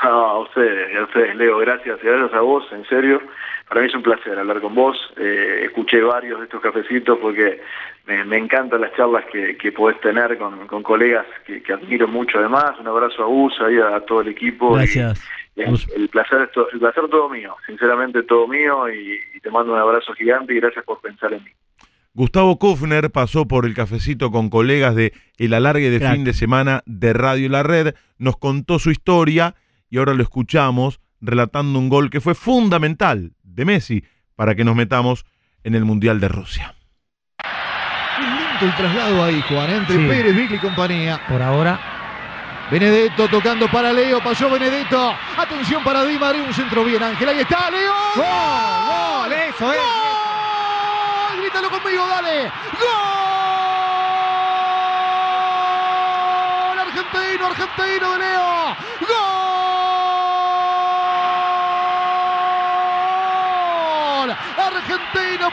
[0.03, 3.21] No, a ustedes, a ustedes, Leo, gracias, y gracias a vos, en serio.
[3.67, 4.95] Para mí es un placer hablar con vos.
[5.17, 7.61] Eh, escuché varios de estos cafecitos porque
[8.05, 12.07] me, me encantan las charlas que, que podés tener con, con colegas que, que admiro
[12.07, 12.73] mucho además.
[12.79, 14.73] Un abrazo a Gus, ahí a, todo el equipo.
[14.73, 15.19] Gracias.
[15.19, 19.79] y El, placer el placer todo mío, sinceramente todo mío, y, y te mando un
[19.79, 21.51] abrazo gigante y gracias por pensar en mí.
[22.13, 26.13] Gustavo Kufner pasó por el cafecito con colegas de El Alargue de Crack.
[26.13, 29.55] Fin de Semana de Radio La Red, nos contó su historia
[29.89, 34.03] y ahora lo escuchamos relatando un gol que fue fundamental de Messi
[34.35, 35.25] para que nos metamos
[35.63, 36.75] en el Mundial de Rusia.
[38.19, 40.07] Un lindo el traslado ahí, Juan, entre Sí.
[40.07, 41.19] Pérez, Bicli y compañía.
[41.27, 41.94] Por ahora,
[42.69, 45.15] Benedetto tocando para Leo, pasó Benedetto.
[45.37, 47.29] Atención para Di María, un centro bien, Ángel.
[47.29, 47.93] Ahí está, Leo.
[48.15, 48.25] ¡Gol!
[48.25, 49.33] ¡Gol!
[49.33, 49.79] ¡Eso es!
[49.79, 51.41] ¡Gol!
[51.41, 52.51] Grítalo conmigo, dale.
[52.79, 52.89] ¡Gol!
[56.79, 58.75] Argentino, argentino de Leo.
[59.01, 59.44] ¡Gol!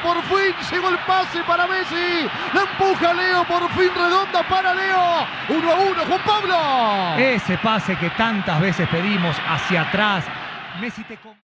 [0.02, 2.28] Por fin llegó el pase para Messi.
[2.54, 5.26] La empuja Leo, por fin redonda para Leo.
[5.48, 7.18] Uno a uno, Juan Pablo.
[7.18, 10.24] ese pase que tantas veces pedimos hacia atrás.
[10.80, 11.16] Messi te